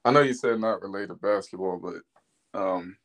I 0.04 0.10
know 0.10 0.20
you 0.20 0.34
said 0.34 0.60
not 0.60 0.82
related 0.82 1.08
to 1.08 1.14
basketball, 1.14 1.78
but 1.78 2.58
um, 2.58 2.96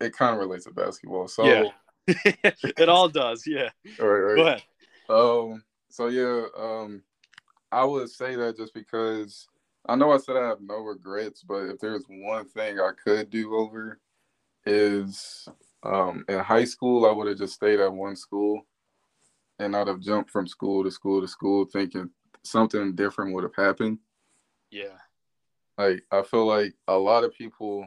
it 0.00 0.16
kind 0.16 0.34
of 0.34 0.40
relates 0.40 0.64
to 0.64 0.72
basketball. 0.72 1.28
So, 1.28 1.44
yeah. 1.44 1.64
it 2.06 2.88
all 2.88 3.08
does, 3.08 3.46
yeah. 3.46 3.70
All 4.00 4.06
right, 4.08 4.34
right. 4.34 4.36
Go 4.36 4.46
ahead. 4.46 4.62
Um, 5.08 5.64
so 5.88 6.08
yeah, 6.08 6.44
um, 6.56 7.02
I 7.72 7.84
would 7.84 8.10
say 8.10 8.36
that 8.36 8.56
just 8.56 8.74
because 8.74 9.48
I 9.88 9.96
know 9.96 10.12
I 10.12 10.18
said 10.18 10.36
I 10.36 10.48
have 10.48 10.60
no 10.60 10.76
regrets, 10.76 11.42
but 11.42 11.64
if 11.64 11.78
there's 11.78 12.04
one 12.08 12.46
thing 12.46 12.78
I 12.78 12.90
could 13.02 13.30
do 13.30 13.54
over 13.54 14.00
is 14.66 15.48
um, 15.82 16.24
in 16.28 16.38
high 16.40 16.64
school, 16.64 17.06
I 17.06 17.12
would 17.12 17.26
have 17.26 17.38
just 17.38 17.54
stayed 17.54 17.80
at 17.80 17.92
one 17.92 18.16
school 18.16 18.66
and 19.58 19.76
I'd 19.76 19.88
have 19.88 20.00
jumped 20.00 20.30
from 20.30 20.46
school 20.46 20.84
to 20.84 20.90
school 20.90 21.20
to 21.20 21.28
school 21.28 21.64
thinking 21.64 22.10
something 22.44 22.94
different 22.94 23.34
would 23.34 23.44
have 23.44 23.54
happened. 23.56 23.98
Yeah. 24.70 24.96
Like 25.76 26.04
I 26.10 26.22
feel 26.22 26.46
like 26.46 26.74
a 26.86 26.96
lot 26.96 27.24
of 27.24 27.34
people 27.34 27.86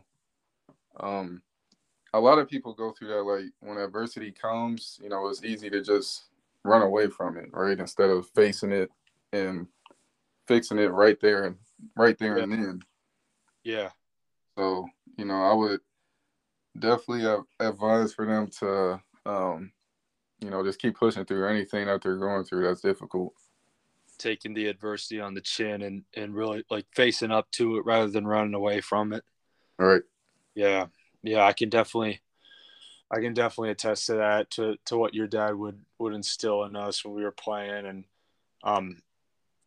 um 0.99 1.41
a 2.13 2.19
lot 2.19 2.39
of 2.39 2.49
people 2.49 2.73
go 2.73 2.91
through 2.91 3.07
that 3.10 3.23
like 3.23 3.51
when 3.60 3.77
adversity 3.77 4.31
comes, 4.31 4.99
you 5.01 5.10
know, 5.10 5.27
it's 5.27 5.43
easy 5.43 5.69
to 5.69 5.81
just 5.81 6.25
run 6.63 6.81
away 6.81 7.07
from 7.07 7.38
it, 7.38 7.49
right? 7.51 7.79
Instead 7.79 8.10
of 8.10 8.27
facing 8.36 8.71
it 8.71 8.91
and 9.31 9.67
fixing 10.47 10.79
it 10.79 10.91
right 10.91 11.19
there 11.21 11.45
and 11.45 11.55
right 11.95 12.17
there 12.19 12.38
yeah. 12.38 12.43
and 12.43 12.51
then. 12.51 12.81
Yeah. 13.63 13.89
So, 14.57 14.88
you 15.17 15.25
know, 15.25 15.41
I 15.41 15.53
would 15.53 15.79
definitely 16.77 17.25
advise 17.60 18.13
for 18.13 18.25
them 18.25 18.47
to 18.60 19.01
um 19.25 19.71
you 20.41 20.49
know, 20.49 20.63
just 20.63 20.82
keep 20.82 20.97
pushing 20.97 21.25
through 21.25 21.47
anything 21.47 21.86
that 21.86 22.01
they're 22.01 22.17
going 22.17 22.43
through 22.43 22.67
that's 22.67 22.82
difficult. 22.82 23.34
Taking 24.17 24.54
the 24.54 24.67
adversity 24.67 25.19
on 25.19 25.34
the 25.34 25.41
chin 25.41 25.82
and 25.82 26.04
and 26.15 26.36
really 26.36 26.63
like 26.69 26.86
facing 26.93 27.32
up 27.32 27.49
to 27.51 27.77
it 27.77 27.86
rather 27.86 28.10
than 28.10 28.27
running 28.27 28.54
away 28.54 28.82
from 28.82 29.13
it. 29.13 29.23
All 29.80 29.88
right. 29.88 30.04
Yeah. 30.56 30.88
Yeah, 31.23 31.45
I 31.45 31.54
can 31.54 31.69
definitely 31.69 32.21
I 33.12 33.19
can 33.19 33.34
definitely 33.34 33.71
attest 33.71 34.08
to 34.08 34.13
that 34.15 34.49
to 34.51 34.77
to 34.86 34.97
what 34.97 35.13
your 35.13 35.27
dad 35.27 35.56
would 35.56 35.80
would 35.99 36.13
instill 36.13 36.63
in 36.63 36.75
us 36.75 37.04
when 37.04 37.13
we 37.13 37.23
were 37.23 37.32
playing 37.32 37.86
and 37.86 38.06
um 38.63 39.01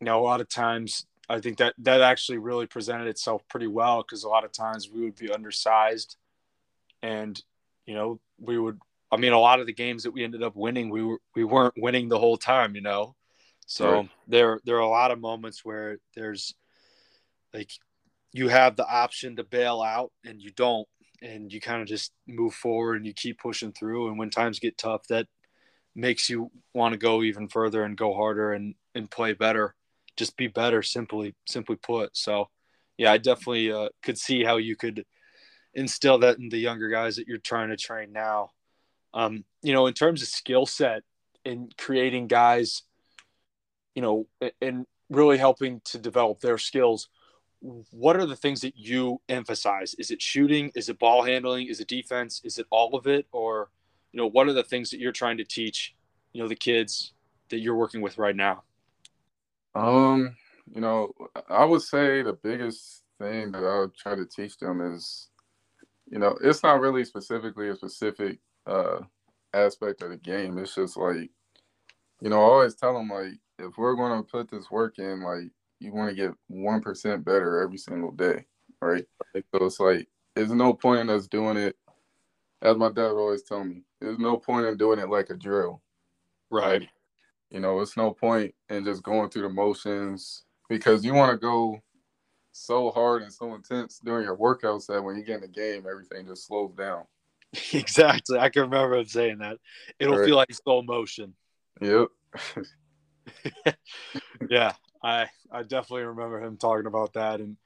you 0.01 0.07
know 0.07 0.21
a 0.21 0.25
lot 0.25 0.41
of 0.41 0.49
times 0.49 1.07
I 1.29 1.41
think 1.41 1.59
that 1.59 1.75
that 1.79 2.01
actually 2.01 2.39
really 2.39 2.67
presented 2.67 3.07
itself 3.07 3.43
pretty 3.49 3.67
well 3.67 4.03
because 4.03 4.25
a 4.25 4.29
lot 4.29 4.45
of 4.45 4.53
times 4.53 4.91
we 4.91 5.03
would 5.03 5.17
be 5.17 5.33
undersized 5.33 6.17
and 7.03 7.41
you 7.87 7.95
know 7.95 8.21
we 8.39 8.59
would 8.59 8.81
I 9.15 9.17
mean, 9.17 9.33
a 9.33 9.39
lot 9.39 9.61
of 9.61 9.67
the 9.67 9.73
games 9.73 10.03
that 10.03 10.11
we 10.11 10.25
ended 10.25 10.43
up 10.43 10.57
winning, 10.57 10.91
we 10.91 11.03
were 11.03 11.19
we 11.37 11.45
weren't 11.45 11.75
winning 11.77 12.09
the 12.09 12.19
whole 12.19 12.37
time, 12.37 12.75
you 12.75 12.81
know. 12.81 13.15
So 13.67 13.93
right. 13.93 14.11
there 14.27 14.61
there 14.65 14.77
are 14.77 14.81
a 14.81 14.89
lot 14.89 15.13
of 15.13 15.21
moments 15.21 15.65
where 15.65 15.99
there's 16.17 16.55
like 17.53 17.71
you 18.33 18.49
have 18.49 18.75
the 18.75 18.87
option 18.87 19.37
to 19.37 19.45
bail 19.45 19.81
out 19.81 20.11
and 20.25 20.43
you 20.43 20.51
don't, 20.51 20.89
and 21.23 21.53
you 21.53 21.61
kind 21.61 21.81
of 21.81 21.87
just 21.87 22.13
move 22.27 22.55
forward 22.55 22.97
and 22.97 23.07
you 23.07 23.15
keep 23.15 23.39
pushing 23.39 23.73
through. 23.73 24.09
And 24.09 24.19
when 24.19 24.31
times 24.31 24.59
get 24.59 24.77
tough, 24.77 25.07
that 25.09 25.29
makes 25.95 26.29
you 26.29 26.51
want 26.75 26.93
to 26.93 26.99
go 26.99 27.23
even 27.23 27.47
further 27.47 27.85
and 27.85 27.97
go 27.97 28.15
harder 28.15 28.53
and 28.53 28.75
and 28.97 29.11
play 29.11 29.33
better, 29.33 29.77
just 30.17 30.37
be 30.37 30.49
better. 30.49 30.83
Simply 30.83 31.37
simply 31.47 31.77
put. 31.77 32.17
So 32.17 32.49
yeah, 32.99 33.13
I 33.13 33.19
definitely 33.19 33.71
uh, 33.71 33.91
could 34.03 34.19
see 34.19 34.43
how 34.43 34.57
you 34.57 34.75
could 34.75 35.05
instill 35.73 36.19
that 36.19 36.39
in 36.39 36.49
the 36.49 36.59
younger 36.59 36.89
guys 36.89 37.17
that 37.17 37.29
you're 37.29 37.39
trying 37.39 37.69
to 37.69 37.77
train 37.77 38.13
now 38.13 38.51
um, 39.15 39.45
you 39.63 39.73
know, 39.73 39.87
in 39.87 39.95
terms 39.95 40.21
of 40.21 40.29
skill 40.29 40.67
set 40.67 41.03
in 41.45 41.71
creating 41.79 42.27
guys, 42.27 42.83
you 43.95 44.03
know, 44.03 44.27
and 44.61 44.87
really 45.09 45.39
helping 45.39 45.81
to 45.85 45.99
develop 45.99 46.41
their 46.41 46.59
skills, 46.59 47.09
what 47.91 48.17
are 48.17 48.27
the 48.27 48.37
things 48.37 48.61
that 48.61 48.77
you 48.77 49.21
emphasize? 49.29 49.95
Is 49.95 50.11
it 50.11 50.21
shooting? 50.21 50.71
Is 50.75 50.89
it 50.89 50.99
ball 50.99 51.23
handling? 51.23 51.69
Is 51.69 51.81
it 51.81 51.89
defense? 51.89 52.43
Is 52.45 52.59
it 52.59 52.67
all 52.71 52.95
of 52.95 53.07
it? 53.07 53.27
Or, 53.33 53.71
you 54.13 54.19
know, 54.19 54.27
what 54.27 54.49
are 54.49 54.53
the 54.53 54.65
things 54.65 54.91
that 54.91 55.01
you're 55.01 55.13
trying 55.13 55.39
to 55.39 55.45
teach, 55.45 55.95
you 56.33 56.43
know, 56.43 56.49
the 56.49 56.57
kids 56.57 57.13
that 57.51 57.61
you're 57.61 57.77
working 57.77 58.03
with 58.03 58.19
right 58.19 58.37
now? 58.37 58.65
Um, 59.75 60.37
you 60.75 60.81
know, 60.81 61.13
I 61.49 61.65
would 61.65 61.83
say 61.83 62.23
the 62.23 62.39
biggest 62.43 63.03
thing 63.19 63.53
that 63.53 63.65
I 63.65 63.81
would 63.81 63.95
try 63.95 64.15
to 64.17 64.27
teach 64.27 64.59
them 64.59 64.81
is, 64.81 65.29
you 66.11 66.19
know, 66.19 66.37
it's 66.43 66.63
not 66.63 66.81
really 66.81 67.05
specifically 67.05 67.69
a 67.69 67.77
specific 67.77 68.41
uh, 68.67 69.01
aspect 69.53 70.03
of 70.03 70.11
the 70.11 70.17
game. 70.17 70.59
It's 70.59 70.75
just 70.75 70.97
like, 70.97 71.31
you 72.21 72.31
know, 72.31 72.41
I 72.41 72.45
always 72.45 72.75
tell 72.75 72.95
them 72.95 73.09
like, 73.09 73.39
if 73.59 73.77
we're 73.79 73.95
going 73.95 74.23
to 74.23 74.29
put 74.29 74.51
this 74.51 74.71
work 74.71 74.99
in, 74.99 75.23
like, 75.23 75.51
you 75.81 75.93
want 75.93 76.11
to 76.11 76.17
get 76.17 76.33
one 76.49 76.81
percent 76.81 77.25
better 77.25 77.61
every 77.61 77.79
single 77.79 78.11
day, 78.11 78.47
right? 78.81 79.05
So 79.35 79.67
it's 79.67 79.81
like, 79.81 80.09
there's 80.35 80.51
no 80.51 80.73
point 80.73 81.01
in 81.01 81.11
us 81.11 81.29
doing 81.29 81.57
it. 81.57 81.77
As 82.63 82.77
my 82.77 82.89
dad 82.89 83.13
would 83.13 83.21
always 83.21 83.43
tell 83.43 83.63
me, 83.63 83.83
there's 84.01 84.19
no 84.19 84.39
point 84.39 84.67
in 84.67 84.77
doing 84.77 84.99
it 84.99 85.11
like 85.11 85.31
a 85.31 85.35
drill, 85.35 85.83
right? 86.51 86.81
Like, 86.81 86.91
you 87.51 87.61
know, 87.61 87.81
it's 87.81 87.97
no 87.97 88.13
point 88.13 88.55
in 88.71 88.85
just 88.85 89.03
going 89.03 89.31
through 89.31 89.43
the 89.43 89.51
motions 89.51 90.45
because 90.69 91.05
you 91.05 91.15
want 91.15 91.31
to 91.31 91.37
go 91.37 91.79
so 92.53 92.91
hard 92.91 93.23
and 93.23 93.33
so 93.33 93.55
intense 93.55 94.01
during 94.03 94.25
your 94.25 94.37
workouts 94.37 94.87
that 94.87 95.03
when 95.03 95.17
you 95.17 95.25
get 95.25 95.37
in 95.37 95.41
the 95.43 95.49
game, 95.49 95.85
everything 95.89 96.27
just 96.27 96.47
slows 96.47 96.73
down. 96.73 97.05
Exactly. 97.73 98.39
I 98.39 98.49
can 98.49 98.63
remember 98.63 98.97
him 98.97 99.07
saying 99.07 99.39
that. 99.39 99.59
It'll 99.99 100.17
right. 100.17 100.27
feel 100.27 100.37
like 100.37 100.53
slow 100.53 100.83
motion. 100.83 101.35
Yep. 101.81 102.09
yeah, 104.51 104.73
I 105.03 105.27
I 105.51 105.63
definitely 105.63 106.05
remember 106.05 106.41
him 106.43 106.57
talking 106.57 106.87
about 106.87 107.15
that. 107.15 107.41
And 107.41 107.57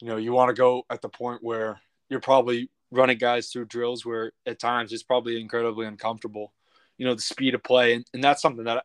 you 0.00 0.08
know, 0.08 0.16
you 0.16 0.32
want 0.32 0.48
to 0.50 0.54
go 0.54 0.84
at 0.90 1.02
the 1.02 1.08
point 1.08 1.42
where 1.42 1.80
you're 2.08 2.20
probably 2.20 2.70
running 2.90 3.18
guys 3.18 3.48
through 3.48 3.66
drills 3.66 4.04
where 4.04 4.32
at 4.46 4.58
times 4.58 4.92
it's 4.92 5.02
probably 5.02 5.40
incredibly 5.40 5.86
uncomfortable. 5.86 6.52
You 6.98 7.06
know, 7.06 7.14
the 7.14 7.22
speed 7.22 7.54
of 7.54 7.62
play, 7.62 7.94
and, 7.94 8.06
and 8.14 8.22
that's 8.22 8.42
something 8.42 8.64
that 8.64 8.84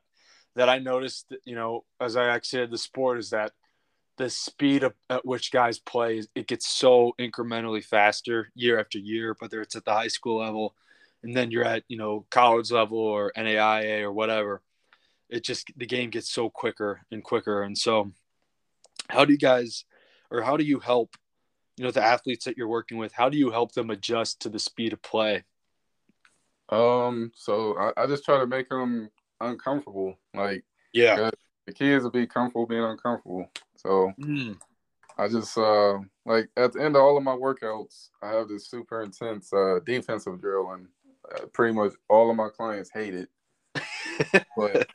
that 0.56 0.70
I 0.70 0.80
noticed. 0.80 1.34
You 1.46 1.56
know, 1.56 1.86
as 2.00 2.16
I 2.16 2.34
exited 2.34 2.72
the 2.72 2.78
sport, 2.78 3.20
is 3.20 3.30
that 3.30 3.52
the 4.22 4.30
speed 4.30 4.84
of, 4.84 4.94
at 5.10 5.26
which 5.26 5.52
guys 5.52 5.80
play 5.80 6.22
it 6.36 6.48
gets 6.48 6.68
so 6.68 7.14
incrementally 7.20 7.84
faster 7.84 8.52
year 8.54 8.80
after 8.80 9.00
year 9.00 9.36
whether 9.40 9.62
it's 9.62 9.76
at 9.76 9.84
the 9.86 9.92
high 9.92 10.08
school 10.08 10.40
level 10.40 10.76
and 11.24 11.36
then 11.36 11.50
you're 11.50 11.66
at 11.66 11.84
you 11.88 11.98
know 11.98 12.26
college 12.30 12.72
level 12.72 13.00
or 13.00 13.32
NAIA 13.36 14.02
or 14.02 14.12
whatever 14.12 14.62
it 15.32 15.44
just 15.44 15.72
the 15.78 15.86
game 15.86 16.10
gets 16.10 16.30
so 16.30 16.50
quicker 16.50 17.02
and 17.10 17.24
quicker. 17.24 17.64
And 17.64 17.76
so 17.76 18.12
how 19.10 19.26
do 19.26 19.32
you 19.32 19.40
guys 19.40 19.86
or 20.30 20.42
how 20.42 20.58
do 20.58 20.64
you 20.64 20.80
help 20.80 21.16
you 21.78 21.86
know 21.86 21.92
the 21.92 22.04
athletes 22.04 22.46
that 22.46 22.58
you're 22.58 22.68
working 22.68 22.98
with 22.98 23.14
how 23.14 23.30
do 23.30 23.38
you 23.38 23.50
help 23.50 23.72
them 23.72 23.90
adjust 23.90 24.42
to 24.42 24.50
the 24.50 24.60
speed 24.60 24.94
of 24.94 25.02
play? 25.02 25.44
Um 26.70 27.32
so 27.36 27.78
I, 27.78 28.04
I 28.04 28.08
just 28.08 28.26
try 28.26 28.40
to 28.40 28.48
make 28.48 28.70
them 28.70 29.10
uncomfortable 29.40 30.20
like 30.36 30.64
yeah 30.94 31.32
the 31.66 31.74
kids 31.74 32.04
will 32.04 32.12
be 32.12 32.28
comfortable 32.28 32.66
being 32.66 32.84
uncomfortable 32.84 33.50
so 33.76 34.12
mm. 34.22 34.58
I 35.18 35.28
just 35.28 35.58
uh, 35.58 36.00
like 36.26 36.50
at 36.58 36.74
the 36.74 36.84
end 36.84 36.96
of 36.96 37.04
all 37.04 37.18
of 37.18 37.24
my 37.24 37.36
workouts, 37.36 38.10
I 38.24 38.30
have 38.30 38.48
this 38.48 38.70
super 38.70 39.04
intense 39.04 39.52
uh, 39.54 39.80
defensive 39.86 40.42
drill, 40.42 40.72
and 40.72 40.88
uh, 41.36 41.46
pretty 41.54 41.74
much 41.74 41.94
all 42.10 42.30
of 42.30 42.36
my 42.36 42.50
clients 42.50 42.90
hate 42.92 43.14
it. 43.14 43.30
but 44.58 44.88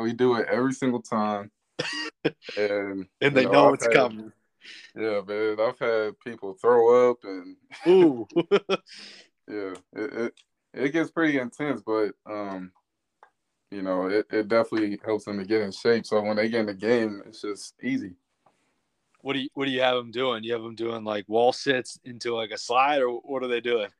we 0.00 0.12
do 0.12 0.34
it 0.36 0.48
every 0.50 0.72
single 0.72 1.02
time, 1.02 1.50
and 2.56 3.06
and 3.20 3.36
they 3.36 3.44
know, 3.44 3.52
know 3.52 3.74
it's 3.74 3.84
had, 3.84 3.94
coming. 3.94 4.32
Yeah, 4.96 5.20
man, 5.26 5.58
I've 5.60 5.78
had 5.78 6.18
people 6.20 6.54
throw 6.54 7.10
up, 7.10 7.18
and 7.22 7.56
ooh, 7.86 8.26
yeah, 9.48 9.74
it, 9.92 10.12
it 10.12 10.34
it 10.74 10.92
gets 10.92 11.10
pretty 11.10 11.38
intense, 11.38 11.82
but 11.86 12.12
um, 12.26 12.72
you 13.70 13.82
know, 13.82 14.06
it, 14.06 14.26
it 14.30 14.48
definitely 14.48 14.98
helps 15.04 15.24
them 15.24 15.38
to 15.38 15.44
get 15.44 15.62
in 15.62 15.72
shape. 15.72 16.06
So 16.06 16.20
when 16.22 16.36
they 16.36 16.48
get 16.48 16.60
in 16.60 16.66
the 16.66 16.74
game, 16.74 17.22
it's 17.26 17.42
just 17.42 17.74
easy 17.82 18.14
what 19.22 19.32
do 19.34 19.40
you 19.40 19.48
what 19.54 19.66
do 19.66 19.70
you 19.70 19.80
have 19.80 19.96
them 19.96 20.10
doing? 20.10 20.44
You 20.44 20.52
have 20.52 20.62
them 20.62 20.74
doing 20.74 21.04
like 21.04 21.28
wall 21.28 21.52
sits 21.52 21.98
into 22.04 22.34
like 22.34 22.50
a 22.50 22.58
slide, 22.58 23.00
or 23.00 23.18
what 23.20 23.42
are 23.42 23.48
they 23.48 23.60
doing? 23.60 23.90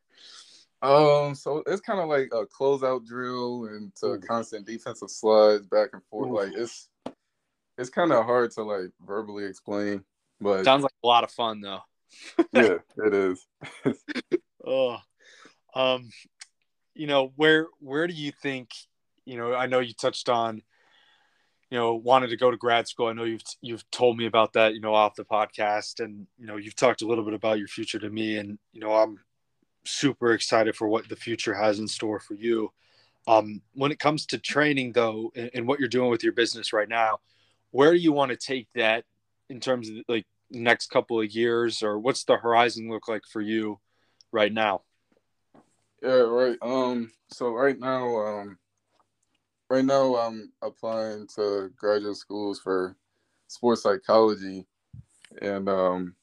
Um, 0.80 1.34
so 1.34 1.62
it's 1.66 1.80
kind 1.80 2.00
of 2.00 2.08
like 2.08 2.28
a 2.32 2.46
closeout 2.46 3.04
drill 3.04 3.66
and 3.66 3.94
to 3.96 4.18
constant 4.18 4.66
defensive 4.66 5.10
slides 5.10 5.66
back 5.66 5.90
and 5.92 6.02
forth. 6.04 6.30
Ooh. 6.30 6.36
Like 6.36 6.52
it's 6.54 6.88
it's 7.76 7.90
kind 7.90 8.12
of 8.12 8.24
hard 8.24 8.52
to 8.52 8.62
like 8.62 8.90
verbally 9.04 9.44
explain, 9.44 10.04
but 10.40 10.64
sounds 10.64 10.82
like 10.82 10.92
a 11.02 11.06
lot 11.06 11.24
of 11.24 11.30
fun 11.30 11.60
though. 11.60 11.80
yeah, 12.52 12.76
it 13.04 13.14
is. 13.14 13.46
oh, 14.66 14.98
um, 15.74 16.10
you 16.94 17.06
know 17.06 17.32
where 17.36 17.66
where 17.80 18.06
do 18.06 18.14
you 18.14 18.32
think? 18.32 18.70
You 19.28 19.36
know, 19.36 19.54
I 19.54 19.66
know 19.66 19.80
you 19.80 19.92
touched 19.92 20.30
on 20.30 20.62
you 21.70 21.76
know 21.76 21.94
wanted 21.94 22.30
to 22.30 22.36
go 22.38 22.50
to 22.50 22.56
grad 22.56 22.88
school 22.88 23.08
i 23.08 23.12
know 23.12 23.24
you've 23.24 23.42
you've 23.60 23.88
told 23.90 24.16
me 24.16 24.24
about 24.24 24.54
that 24.54 24.72
you 24.72 24.80
know 24.80 24.94
off 24.94 25.14
the 25.16 25.24
podcast 25.24 26.02
and 26.02 26.26
you 26.38 26.46
know 26.46 26.56
you've 26.56 26.74
talked 26.74 27.02
a 27.02 27.06
little 27.06 27.22
bit 27.22 27.34
about 27.34 27.58
your 27.58 27.68
future 27.68 27.98
to 27.98 28.08
me 28.08 28.38
and 28.38 28.58
you 28.72 28.80
know 28.80 28.94
i'm 28.94 29.18
super 29.84 30.32
excited 30.32 30.74
for 30.74 30.88
what 30.88 31.06
the 31.10 31.16
future 31.16 31.52
has 31.52 31.78
in 31.78 31.86
store 31.86 32.18
for 32.18 32.32
you 32.34 32.72
um, 33.26 33.60
when 33.74 33.92
it 33.92 33.98
comes 33.98 34.24
to 34.24 34.38
training 34.38 34.92
though 34.92 35.30
and, 35.36 35.50
and, 35.52 35.68
what 35.68 35.78
you're 35.78 35.88
doing 35.88 36.10
with 36.10 36.22
your 36.22 36.32
business 36.32 36.72
right 36.72 36.88
now 36.88 37.18
where 37.70 37.92
do 37.92 37.98
you 37.98 38.12
want 38.12 38.30
to 38.30 38.36
take 38.38 38.66
that 38.74 39.04
in 39.50 39.60
terms 39.60 39.90
of 39.90 39.96
like 40.08 40.24
next 40.50 40.86
couple 40.86 41.20
of 41.20 41.30
years 41.30 41.82
or 41.82 41.98
what's 41.98 42.24
the 42.24 42.38
horizon 42.38 42.88
look 42.88 43.08
like 43.08 43.24
for 43.30 43.42
you 43.42 43.78
right 44.32 44.54
now 44.54 44.80
Yeah, 46.02 46.10
right. 46.10 46.56
Um, 46.62 47.10
so 47.32 47.50
right 47.50 47.78
now, 47.78 48.16
um, 48.18 48.58
right 49.70 49.84
now 49.84 50.16
I'm 50.16 50.52
applying 50.62 51.26
to 51.36 51.70
graduate 51.76 52.16
schools 52.16 52.58
for 52.58 52.96
sports 53.48 53.82
psychology, 53.82 54.66
and 55.42 55.68
um, 55.68 56.14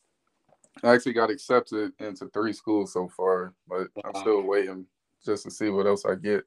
I 0.83 0.93
actually 0.93 1.13
got 1.13 1.29
accepted 1.29 1.93
into 1.99 2.27
three 2.29 2.53
schools 2.53 2.93
so 2.93 3.07
far, 3.07 3.53
but 3.67 3.87
wow. 3.95 4.03
I'm 4.05 4.21
still 4.21 4.41
waiting 4.41 4.85
just 5.23 5.43
to 5.43 5.51
see 5.51 5.69
what 5.69 5.87
else 5.87 6.05
I 6.05 6.15
get. 6.15 6.43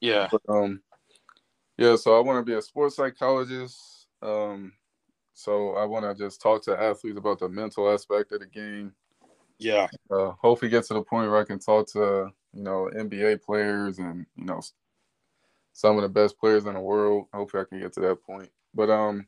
Yeah. 0.00 0.28
But, 0.30 0.42
um, 0.48 0.80
yeah. 1.76 1.96
So 1.96 2.16
I 2.16 2.20
want 2.20 2.44
to 2.44 2.50
be 2.50 2.56
a 2.56 2.62
sports 2.62 2.96
psychologist. 2.96 4.06
Um, 4.22 4.72
so 5.34 5.74
I 5.76 5.84
want 5.84 6.04
to 6.04 6.14
just 6.22 6.40
talk 6.40 6.62
to 6.64 6.78
athletes 6.78 7.18
about 7.18 7.38
the 7.38 7.48
mental 7.48 7.92
aspect 7.92 8.32
of 8.32 8.40
the 8.40 8.46
game. 8.46 8.92
Yeah. 9.58 9.88
Uh, 10.10 10.32
hopefully, 10.40 10.70
get 10.70 10.84
to 10.86 10.94
the 10.94 11.02
point 11.02 11.30
where 11.30 11.40
I 11.40 11.44
can 11.44 11.58
talk 11.58 11.86
to 11.92 12.30
you 12.52 12.62
know 12.62 12.90
NBA 12.94 13.42
players 13.42 13.98
and 13.98 14.26
you 14.36 14.44
know 14.44 14.60
some 15.72 15.96
of 15.96 16.02
the 16.02 16.08
best 16.08 16.38
players 16.38 16.66
in 16.66 16.74
the 16.74 16.80
world. 16.80 17.26
Hopefully, 17.32 17.62
I 17.62 17.68
can 17.68 17.80
get 17.80 17.92
to 17.94 18.00
that 18.00 18.22
point. 18.22 18.50
But 18.74 18.90
um, 18.90 19.26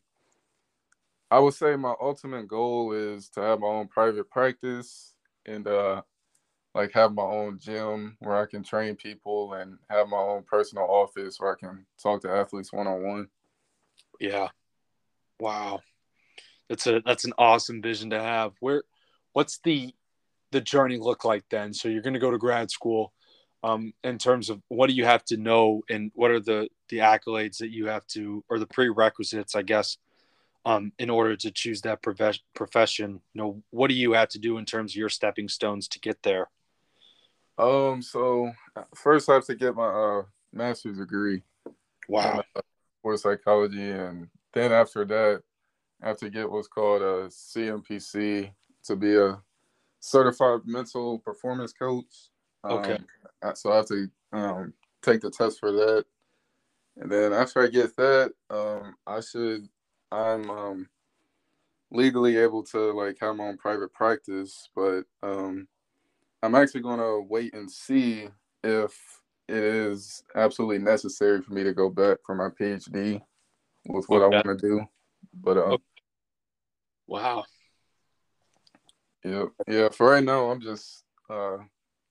I 1.31 1.39
would 1.39 1.55
say 1.55 1.77
my 1.77 1.95
ultimate 2.01 2.47
goal 2.47 2.93
is 2.93 3.29
to 3.31 3.41
have 3.41 3.61
my 3.61 3.67
own 3.67 3.89
private 3.89 4.31
practice 4.31 5.15
and 5.47 5.67
uh, 5.67 6.03
like 6.75 6.93
have 6.93 7.13
my 7.13 7.23
own 7.23 7.59
gym 7.59 8.17
where 8.21 8.37
I 8.37 8.47
can 8.47 8.63
train 8.63 8.97
people 8.97 9.55
and 9.55 9.79
have 9.89 10.09
my 10.09 10.19
own 10.19 10.43
personal 10.43 10.85
office 10.85 11.39
where 11.39 11.53
I 11.53 11.59
can 11.59 11.87
talk 12.03 12.23
to 12.23 12.31
athletes 12.31 12.73
one 12.73 12.87
on 12.87 13.03
one. 13.03 13.29
Yeah. 14.21 14.49
Wow. 15.41 15.81
That's 16.69 16.87
a 16.87 17.03
that's 17.05 17.25
an 17.25 17.35
awesome 17.39 17.83
vision 17.83 18.11
to 18.11 18.21
have. 18.21 18.53
Where 18.61 18.83
what's 19.33 19.59
the 19.65 19.95
the 20.51 20.61
journey 20.61 20.99
look 20.99 21.25
like 21.25 21.45
then? 21.51 21.73
So 21.73 21.89
you're 21.89 22.03
going 22.03 22.15
to 22.15 22.21
go 22.21 22.31
to 22.31 22.39
grad 22.39 22.71
school 22.71 23.13
um, 23.63 23.93
in 24.03 24.19
terms 24.19 24.51
of 24.51 24.61
what 24.69 24.89
do 24.89 24.95
you 24.95 25.05
have 25.05 25.25
to 25.27 25.37
know 25.37 25.83
and 25.89 26.11
what 26.15 26.31
are 26.31 26.41
the 26.41 26.69
the 26.89 26.99
accolades 26.99 27.59
that 27.59 27.71
you 27.71 27.87
have 27.87 28.07
to 28.09 28.45
or 28.49 28.59
the 28.59 28.67
prerequisites, 28.67 29.55
I 29.55 29.63
guess, 29.63 29.99
um, 30.67 30.93
in 30.99 31.09
order 31.11 31.37
to 31.37 31.51
choose 31.51 31.81
that 31.83 32.03
prof- 32.03 32.41
profession? 32.55 33.21
You 33.35 33.43
know 33.43 33.63
what 33.71 33.89
do 33.89 33.95
you 33.95 34.13
have 34.13 34.29
to 34.31 34.39
do 34.39 34.59
in 34.59 34.65
terms 34.65 34.93
of 34.93 34.97
your 34.97 35.09
stepping 35.09 35.49
stones 35.49 35.89
to 35.89 36.01
get 36.01 36.23
there? 36.23 36.49
Um 37.59 38.01
so 38.03 38.53
first 38.95 39.29
i 39.29 39.35
have 39.35 39.45
to 39.45 39.55
get 39.55 39.75
my 39.75 39.87
uh 39.87 40.23
master's 40.55 40.97
degree 40.97 41.43
wow. 42.09 42.43
in, 42.55 42.63
uh, 43.13 43.17
psychology 43.17 43.91
and 43.91 44.29
then 44.55 44.73
after 44.73 45.05
that 45.05 45.43
i 46.03 46.09
have 46.09 46.17
to 46.17 46.31
get 46.31 46.51
what's 46.51 46.67
called 46.67 47.03
a 47.03 47.29
cmpc 47.29 48.51
to 48.85 48.97
be 48.97 49.17
a 49.17 49.39
certified 50.03 50.61
mental 50.67 51.21
performance 51.21 51.73
coach. 51.73 52.31
Okay. 52.65 52.95
Um, 52.95 53.07
so 53.55 53.73
i 53.73 53.77
have 53.77 53.87
to 53.87 54.09
um, 54.33 54.73
take 55.03 55.21
the 55.21 55.31
test 55.31 55.59
for 55.61 55.73
that 55.73 56.05
and 56.97 57.11
then 57.11 57.33
after 57.33 57.63
i 57.63 57.67
get 57.67 57.95
that 57.97 58.33
um, 58.51 58.95
i 59.07 59.21
should 59.21 59.69
I'm 60.13 60.51
um, 60.51 60.89
legally 61.91 62.37
able 62.37 62.63
to 62.65 62.93
like 62.93 63.17
have 63.21 63.37
my 63.37 63.45
own 63.45 63.57
private 63.57 63.93
practice, 63.95 64.69
but 64.77 65.05
um, 65.23 65.67
I'm 66.43 66.55
actually 66.55 66.83
going 66.83 66.99
to 66.99 67.27
wait 67.29 67.55
and 67.55 67.71
see 67.71 68.29
if 68.63 68.95
it 69.49 69.57
is 69.57 70.23
absolutely 70.37 70.79
necessary 70.79 71.41
for 71.41 71.55
me 71.55 71.65
to 71.65 71.73
go 71.73 71.89
back 71.89 72.19
for 72.25 72.35
my 72.35 72.49
PhD 72.49 73.23
with 73.87 74.05
what 74.09 74.23
okay. 74.23 74.37
I 74.37 74.43
want 74.45 74.59
to 74.59 74.69
do. 74.69 74.85
But 75.43 75.57
uh, 75.57 75.61
okay. 75.61 75.83
wow, 77.07 77.45
yeah, 79.25 79.45
yeah. 79.67 79.89
For 79.89 80.11
right 80.11 80.23
now, 80.23 80.51
I'm 80.51 80.61
just 80.61 81.05
uh, 81.31 81.57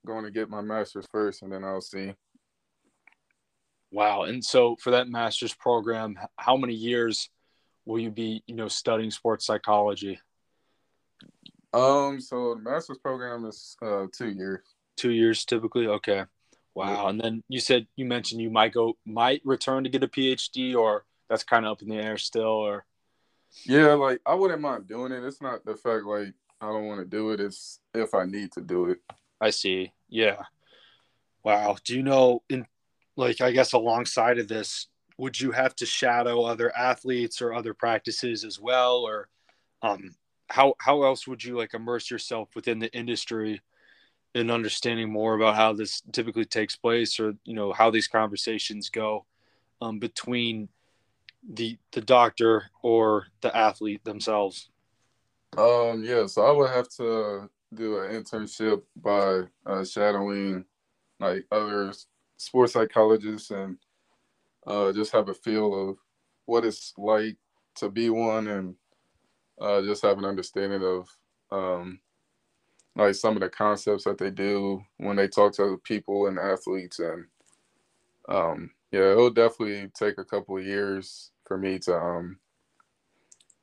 going 0.06 0.24
to 0.24 0.30
get 0.30 0.50
my 0.50 0.60
master's 0.60 1.06
first, 1.10 1.42
and 1.42 1.52
then 1.52 1.64
I'll 1.64 1.80
see. 1.80 2.14
Wow, 3.90 4.22
and 4.22 4.44
so 4.44 4.76
for 4.80 4.90
that 4.92 5.08
master's 5.08 5.54
program, 5.54 6.18
how 6.36 6.56
many 6.56 6.74
years? 6.74 7.28
will 7.84 7.98
you 7.98 8.10
be 8.10 8.42
you 8.46 8.54
know 8.54 8.68
studying 8.68 9.10
sports 9.10 9.46
psychology? 9.46 10.18
Um 11.72 12.20
so 12.20 12.54
the 12.54 12.60
master's 12.60 12.98
program 12.98 13.44
is 13.46 13.76
uh 13.82 14.06
two 14.12 14.30
years. 14.30 14.60
Two 14.96 15.10
years 15.10 15.44
typically? 15.44 15.86
Okay. 15.86 16.24
Wow 16.74 17.04
yeah. 17.04 17.10
and 17.10 17.20
then 17.20 17.42
you 17.48 17.60
said 17.60 17.86
you 17.96 18.04
mentioned 18.04 18.40
you 18.40 18.50
might 18.50 18.72
go 18.72 18.96
might 19.04 19.42
return 19.44 19.84
to 19.84 19.90
get 19.90 20.02
a 20.02 20.08
phd 20.08 20.74
or 20.74 21.04
that's 21.28 21.44
kind 21.44 21.66
of 21.66 21.72
up 21.72 21.82
in 21.82 21.88
the 21.88 21.96
air 21.96 22.18
still 22.18 22.42
or? 22.42 22.84
Yeah 23.66 23.94
like 23.94 24.20
i 24.26 24.34
wouldn't 24.34 24.60
mind 24.60 24.88
doing 24.88 25.12
it. 25.12 25.24
It's 25.24 25.42
not 25.42 25.64
the 25.64 25.76
fact 25.76 26.04
like 26.04 26.32
i 26.60 26.66
don't 26.66 26.86
want 26.86 27.00
to 27.00 27.06
do 27.06 27.30
it. 27.30 27.40
It's 27.40 27.80
if 27.94 28.14
i 28.14 28.24
need 28.24 28.52
to 28.52 28.60
do 28.60 28.86
it 28.90 28.98
i 29.42 29.50
see. 29.50 29.92
Yeah. 30.08 30.42
Wow. 31.44 31.76
Do 31.84 31.94
you 31.96 32.02
know 32.02 32.42
in 32.48 32.66
like 33.16 33.42
i 33.42 33.50
guess 33.50 33.74
alongside 33.74 34.38
of 34.38 34.48
this 34.48 34.88
would 35.18 35.38
you 35.38 35.52
have 35.52 35.76
to 35.76 35.86
shadow 35.86 36.42
other 36.42 36.76
athletes 36.76 37.42
or 37.42 37.52
other 37.52 37.74
practices 37.74 38.44
as 38.44 38.58
well? 38.58 38.98
Or 38.98 39.28
um, 39.82 40.14
how 40.48 40.74
how 40.78 41.02
else 41.04 41.26
would 41.26 41.44
you 41.44 41.56
like 41.56 41.74
immerse 41.74 42.10
yourself 42.10 42.48
within 42.54 42.78
the 42.78 42.92
industry 42.92 43.60
in 44.34 44.50
understanding 44.50 45.12
more 45.12 45.34
about 45.34 45.56
how 45.56 45.74
this 45.74 46.02
typically 46.12 46.44
takes 46.44 46.76
place 46.76 47.20
or 47.20 47.34
you 47.44 47.54
know 47.54 47.72
how 47.72 47.90
these 47.90 48.08
conversations 48.08 48.88
go 48.88 49.24
um, 49.80 49.98
between 49.98 50.68
the 51.48 51.78
the 51.92 52.00
doctor 52.00 52.70
or 52.82 53.26
the 53.42 53.56
athlete 53.56 54.04
themselves? 54.04 54.70
Um 55.56 56.02
yeah. 56.04 56.26
So 56.26 56.42
i 56.42 56.50
would 56.50 56.70
have 56.70 56.88
to 56.96 57.48
do 57.74 57.98
an 57.98 58.12
internship 58.12 58.82
by 58.96 59.42
uh, 59.66 59.84
shadowing 59.84 60.64
like 61.20 61.46
other 61.50 61.92
sports 62.36 62.72
psychologists 62.72 63.50
and 63.50 63.76
uh, 64.66 64.92
just 64.92 65.12
have 65.12 65.28
a 65.28 65.34
feel 65.34 65.90
of 65.90 65.96
what 66.46 66.64
it's 66.64 66.92
like 66.98 67.36
to 67.76 67.88
be 67.88 68.10
one 68.10 68.48
and 68.48 68.74
uh, 69.60 69.80
just 69.82 70.02
have 70.02 70.18
an 70.18 70.24
understanding 70.24 70.82
of 70.82 71.08
um, 71.50 72.00
like 72.96 73.14
some 73.14 73.36
of 73.36 73.40
the 73.40 73.48
concepts 73.48 74.04
that 74.04 74.18
they 74.18 74.30
do 74.30 74.82
when 74.98 75.16
they 75.16 75.28
talk 75.28 75.54
to 75.54 75.80
people 75.84 76.26
and 76.26 76.38
athletes 76.38 76.98
and 76.98 77.24
um, 78.28 78.70
yeah 78.90 79.12
it'll 79.12 79.30
definitely 79.30 79.90
take 79.94 80.18
a 80.18 80.24
couple 80.24 80.56
of 80.58 80.64
years 80.64 81.30
for 81.46 81.56
me 81.56 81.78
to 81.78 81.96
um, 81.96 82.38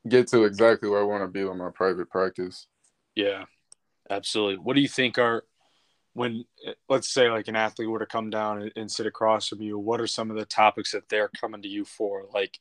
get 0.07 0.27
to 0.27 0.43
exactly 0.43 0.89
where 0.89 1.01
i 1.01 1.03
want 1.03 1.21
to 1.23 1.27
be 1.27 1.43
with 1.43 1.57
my 1.57 1.69
private 1.69 2.09
practice. 2.09 2.67
Yeah 3.15 3.45
absolutely. 4.09 4.57
What 4.57 4.75
do 4.75 4.81
you 4.81 4.87
think 4.87 5.17
are 5.17 5.43
when 6.13 6.45
let's 6.89 7.13
say 7.13 7.29
like 7.29 7.47
an 7.47 7.55
athlete 7.55 7.89
were 7.89 7.99
to 7.99 8.05
come 8.05 8.29
down 8.29 8.61
and, 8.61 8.71
and, 8.75 8.91
sit 8.91 9.05
across 9.05 9.47
from 9.47 9.61
you 9.61 9.77
what 9.77 10.01
are 10.01 10.07
some 10.07 10.31
of 10.31 10.37
the 10.37 10.45
topics 10.45 10.91
that 10.91 11.07
they're 11.07 11.29
coming 11.39 11.61
to 11.61 11.67
you 11.67 11.85
for? 11.85 12.25
Like 12.33 12.59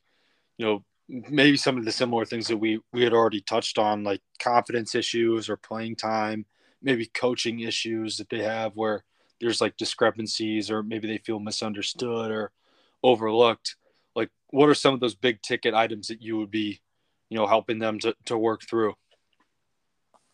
you 0.59 0.67
know 0.67 0.85
maybe 1.09 1.57
some 1.57 1.79
of 1.79 1.85
the 1.85 1.93
similar 1.93 2.25
things 2.25 2.49
that 2.49 2.57
we 2.57 2.81
we 2.93 3.03
had 3.03 3.15
already 3.15 3.41
touched 3.41 3.79
on 3.79 4.05
like 4.05 4.21
confidence 4.39 4.95
issues 4.95 5.49
or 5.49 5.57
playing 5.57 5.97
time 5.97 6.45
maybe 6.83 7.07
coaching 7.07 7.61
issues 7.61 8.17
that 8.17 8.29
they 8.29 8.43
have 8.43 8.77
where 8.77 9.05
there's 9.41 9.61
like 9.61 9.77
discrepancies 9.77 10.71
or 10.71 10.83
maybe 10.83 11.07
they 11.07 11.19
feel 11.19 11.39
misunderstood 11.39 12.31
or 12.31 12.53
overlooked. 13.03 13.77
Like 14.15 14.31
what 14.49 14.69
are 14.69 14.75
some 14.75 14.95
of 14.95 15.01
those 15.01 15.15
big 15.15 15.43
ticket 15.43 15.75
items 15.75 16.09
that 16.09 16.23
you 16.23 16.37
would 16.39 16.51
be 16.51 16.81
you 17.31 17.37
know 17.37 17.47
helping 17.47 17.79
them 17.79 17.99
to, 18.01 18.15
to 18.27 18.39
work 18.39 18.63
through 18.63 18.95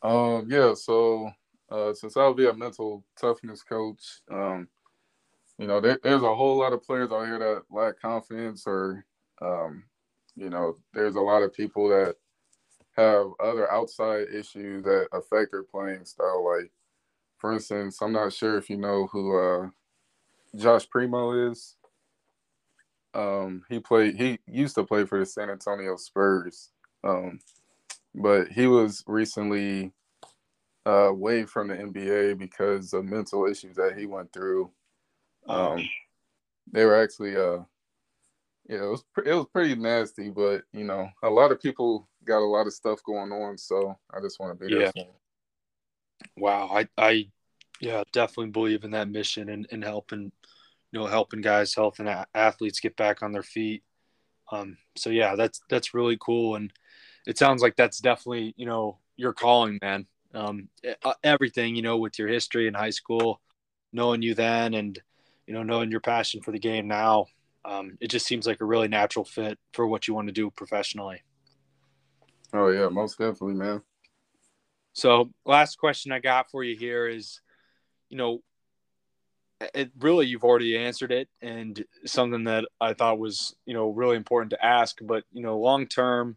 um 0.04 0.46
yeah 0.48 0.74
so 0.74 1.32
uh, 1.70 1.92
since 1.92 2.16
I'll 2.16 2.34
be 2.34 2.46
a 2.46 2.54
mental 2.54 3.04
toughness 3.20 3.62
coach, 3.62 4.20
um, 4.30 4.68
you 5.58 5.66
know, 5.66 5.80
there, 5.80 5.98
there's 6.02 6.22
a 6.22 6.34
whole 6.34 6.58
lot 6.58 6.72
of 6.72 6.82
players 6.82 7.10
out 7.10 7.26
here 7.26 7.38
that 7.38 7.62
lack 7.70 8.00
confidence, 8.00 8.64
or 8.66 9.04
um, 9.40 9.84
you 10.36 10.50
know, 10.50 10.76
there's 10.92 11.16
a 11.16 11.20
lot 11.20 11.42
of 11.42 11.54
people 11.54 11.88
that 11.88 12.16
have 12.96 13.26
other 13.42 13.70
outside 13.72 14.26
issues 14.32 14.84
that 14.84 15.08
affect 15.12 15.50
their 15.50 15.62
playing 15.62 16.04
style. 16.04 16.44
Like, 16.44 16.70
for 17.38 17.52
instance, 17.52 18.00
I'm 18.00 18.12
not 18.12 18.32
sure 18.32 18.56
if 18.56 18.70
you 18.70 18.76
know 18.76 19.08
who 19.10 19.38
uh, 19.38 19.68
Josh 20.56 20.88
Primo 20.88 21.50
is. 21.50 21.76
Um, 23.14 23.62
he 23.68 23.78
played. 23.78 24.16
He 24.16 24.38
used 24.46 24.74
to 24.74 24.84
play 24.84 25.04
for 25.04 25.18
the 25.18 25.26
San 25.26 25.50
Antonio 25.50 25.96
Spurs, 25.96 26.70
um, 27.04 27.38
but 28.14 28.48
he 28.48 28.66
was 28.66 29.02
recently 29.06 29.92
uh, 30.86 31.08
away 31.08 31.44
from 31.44 31.68
the 31.68 31.74
NBA 31.74 32.38
because 32.38 32.92
of 32.92 33.04
mental 33.04 33.46
issues 33.46 33.76
that 33.76 33.98
he 33.98 34.06
went 34.06 34.32
through. 34.32 34.70
Um, 35.48 35.78
they 36.70 36.84
were 36.84 37.02
actually, 37.02 37.36
uh, 37.36 37.60
yeah, 38.68 38.84
it 38.84 38.90
was 38.90 39.04
it 39.26 39.34
was 39.34 39.46
pretty 39.52 39.74
nasty, 39.74 40.30
but 40.30 40.62
you 40.72 40.84
know, 40.84 41.08
a 41.22 41.28
lot 41.28 41.52
of 41.52 41.60
people 41.60 42.08
got 42.24 42.38
a 42.38 42.46
lot 42.46 42.66
of 42.66 42.72
stuff 42.72 43.02
going 43.04 43.32
on, 43.32 43.58
so 43.58 43.98
I 44.12 44.20
just 44.20 44.40
want 44.40 44.58
to 44.58 44.66
be 44.66 44.72
yeah. 44.72 44.90
there. 44.94 45.04
Wow, 46.36 46.70
I 46.72 46.88
I 46.96 47.28
yeah 47.80 48.02
definitely 48.12 48.50
believe 48.50 48.84
in 48.84 48.92
that 48.92 49.10
mission 49.10 49.48
and, 49.50 49.66
and 49.70 49.84
helping 49.84 50.32
you 50.92 51.00
know 51.00 51.06
helping 51.06 51.42
guys, 51.42 51.74
helping 51.74 52.08
athletes 52.34 52.80
get 52.80 52.96
back 52.96 53.22
on 53.22 53.32
their 53.32 53.42
feet. 53.42 53.82
Um, 54.50 54.78
so 54.96 55.10
yeah, 55.10 55.34
that's 55.36 55.60
that's 55.68 55.92
really 55.92 56.16
cool, 56.18 56.54
and 56.54 56.72
it 57.26 57.38
sounds 57.38 57.62
like 57.62 57.76
that's 57.76 57.98
definitely 57.98 58.54
you 58.56 58.66
know 58.66 58.98
your 59.16 59.32
calling, 59.32 59.78
man 59.82 60.06
um, 60.34 60.68
uh, 61.04 61.14
everything, 61.22 61.76
you 61.76 61.82
know, 61.82 61.96
with 61.96 62.18
your 62.18 62.28
history 62.28 62.66
in 62.66 62.74
high 62.74 62.90
school, 62.90 63.40
knowing 63.92 64.20
you 64.20 64.34
then 64.34 64.74
and 64.74 65.00
you 65.46 65.54
know 65.54 65.62
knowing 65.62 65.90
your 65.90 66.00
passion 66.00 66.42
for 66.42 66.52
the 66.52 66.58
game 66.58 66.88
now, 66.88 67.26
um, 67.64 67.96
it 68.00 68.08
just 68.08 68.26
seems 68.26 68.46
like 68.46 68.60
a 68.60 68.64
really 68.64 68.88
natural 68.88 69.24
fit 69.24 69.58
for 69.72 69.86
what 69.86 70.08
you 70.08 70.14
want 70.14 70.28
to 70.28 70.32
do 70.32 70.50
professionally. 70.50 71.22
Oh 72.52 72.68
yeah, 72.68 72.88
most 72.88 73.18
definitely, 73.18 73.54
man. 73.54 73.82
So, 74.92 75.30
last 75.44 75.76
question 75.76 76.12
I 76.12 76.20
got 76.20 76.50
for 76.50 76.62
you 76.62 76.76
here 76.76 77.08
is, 77.08 77.40
you 78.08 78.16
know, 78.16 78.42
it 79.72 79.90
really 79.98 80.26
you've 80.26 80.44
already 80.44 80.76
answered 80.76 81.12
it, 81.12 81.28
and 81.40 81.84
something 82.04 82.44
that 82.44 82.64
I 82.80 82.92
thought 82.92 83.18
was 83.18 83.54
you 83.66 83.74
know 83.74 83.90
really 83.90 84.16
important 84.16 84.50
to 84.50 84.64
ask. 84.64 84.98
But 85.00 85.24
you 85.32 85.42
know, 85.42 85.58
long 85.58 85.86
term, 85.86 86.36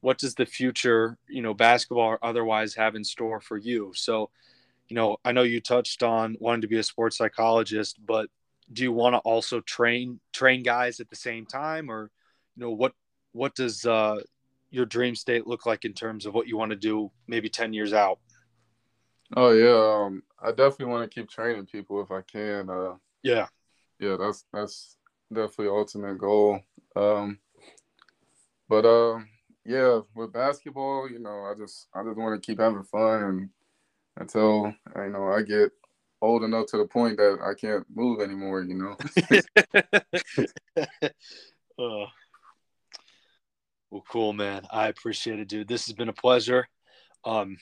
what 0.00 0.18
does 0.18 0.34
the 0.34 0.46
future, 0.46 1.18
you 1.28 1.42
know, 1.42 1.54
basketball 1.54 2.06
or 2.06 2.24
otherwise 2.24 2.74
have 2.74 2.94
in 2.94 3.04
store 3.04 3.40
for 3.40 3.56
you? 3.56 3.92
So, 3.94 4.30
you 4.88 4.94
know, 4.94 5.16
I 5.24 5.32
know 5.32 5.42
you 5.42 5.60
touched 5.60 6.02
on 6.02 6.36
wanting 6.40 6.62
to 6.62 6.68
be 6.68 6.78
a 6.78 6.82
sports 6.82 7.16
psychologist, 7.16 7.98
but 8.04 8.28
do 8.72 8.82
you 8.82 8.92
want 8.92 9.14
to 9.14 9.18
also 9.18 9.60
train 9.60 10.20
train 10.32 10.62
guys 10.62 11.00
at 11.00 11.08
the 11.08 11.16
same 11.16 11.46
time, 11.46 11.90
or 11.90 12.10
you 12.56 12.62
know, 12.62 12.70
what 12.70 12.92
what 13.32 13.54
does 13.54 13.84
uh, 13.84 14.20
your 14.70 14.86
dream 14.86 15.14
state 15.14 15.46
look 15.46 15.66
like 15.66 15.84
in 15.84 15.92
terms 15.92 16.26
of 16.26 16.34
what 16.34 16.46
you 16.46 16.56
want 16.56 16.70
to 16.70 16.76
do 16.76 17.10
maybe 17.26 17.48
10 17.48 17.72
years 17.72 17.92
out? 17.92 18.18
Oh 19.36 19.50
yeah, 19.50 20.04
um, 20.06 20.22
I 20.42 20.50
definitely 20.50 20.86
want 20.86 21.10
to 21.10 21.14
keep 21.14 21.28
training 21.28 21.66
people 21.66 22.00
if 22.02 22.10
I 22.10 22.22
can. 22.22 22.70
Uh, 22.70 22.94
yeah, 23.22 23.46
yeah, 23.98 24.16
that's 24.18 24.44
that's 24.52 24.96
definitely 25.32 25.68
ultimate 25.68 26.18
goal. 26.18 26.60
Um, 26.96 27.38
but 28.68 28.86
um, 28.86 29.28
yeah, 29.68 30.00
with 30.14 30.32
basketball, 30.32 31.10
you 31.10 31.18
know, 31.18 31.44
I 31.44 31.52
just 31.54 31.88
I 31.94 32.02
just 32.02 32.16
want 32.16 32.42
to 32.42 32.46
keep 32.46 32.58
having 32.58 32.84
fun 32.84 33.22
and 33.22 33.50
until 34.16 34.72
you 34.96 35.10
know 35.10 35.28
I 35.28 35.42
get 35.42 35.72
old 36.22 36.42
enough 36.42 36.66
to 36.68 36.78
the 36.78 36.86
point 36.86 37.18
that 37.18 37.38
I 37.44 37.52
can't 37.52 37.84
move 37.94 38.22
anymore. 38.22 38.62
You 38.62 38.74
know. 38.74 38.96
uh, 41.78 42.06
well, 43.90 44.04
cool, 44.10 44.32
man. 44.32 44.62
I 44.70 44.88
appreciate 44.88 45.38
it, 45.38 45.48
dude. 45.48 45.68
This 45.68 45.84
has 45.86 45.94
been 45.94 46.08
a 46.08 46.14
pleasure. 46.14 46.66
Um, 47.26 47.58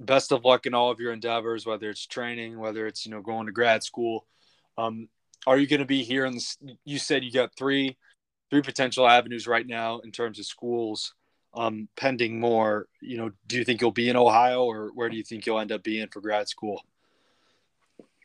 best 0.00 0.32
of 0.32 0.44
luck 0.44 0.66
in 0.66 0.74
all 0.74 0.90
of 0.90 0.98
your 0.98 1.12
endeavors, 1.12 1.64
whether 1.64 1.90
it's 1.90 2.08
training, 2.08 2.58
whether 2.58 2.88
it's 2.88 3.06
you 3.06 3.12
know 3.12 3.22
going 3.22 3.46
to 3.46 3.52
grad 3.52 3.84
school. 3.84 4.26
Um, 4.76 5.08
are 5.46 5.58
you 5.58 5.68
going 5.68 5.78
to 5.78 5.86
be 5.86 6.02
here 6.02 6.28
this? 6.28 6.58
You 6.84 6.98
said 6.98 7.22
you 7.22 7.30
got 7.30 7.56
three, 7.56 7.96
three 8.50 8.62
potential 8.62 9.08
avenues 9.08 9.46
right 9.46 9.66
now 9.66 10.00
in 10.00 10.10
terms 10.10 10.40
of 10.40 10.46
schools. 10.46 11.14
Um, 11.52 11.88
pending 11.96 12.38
more, 12.38 12.86
you 13.00 13.16
know, 13.16 13.32
do 13.48 13.56
you 13.58 13.64
think 13.64 13.80
you'll 13.80 13.90
be 13.90 14.08
in 14.08 14.16
Ohio, 14.16 14.62
or 14.64 14.90
where 14.94 15.08
do 15.08 15.16
you 15.16 15.24
think 15.24 15.46
you'll 15.46 15.58
end 15.58 15.72
up 15.72 15.82
being 15.82 16.06
for 16.06 16.20
grad 16.20 16.48
school? 16.48 16.84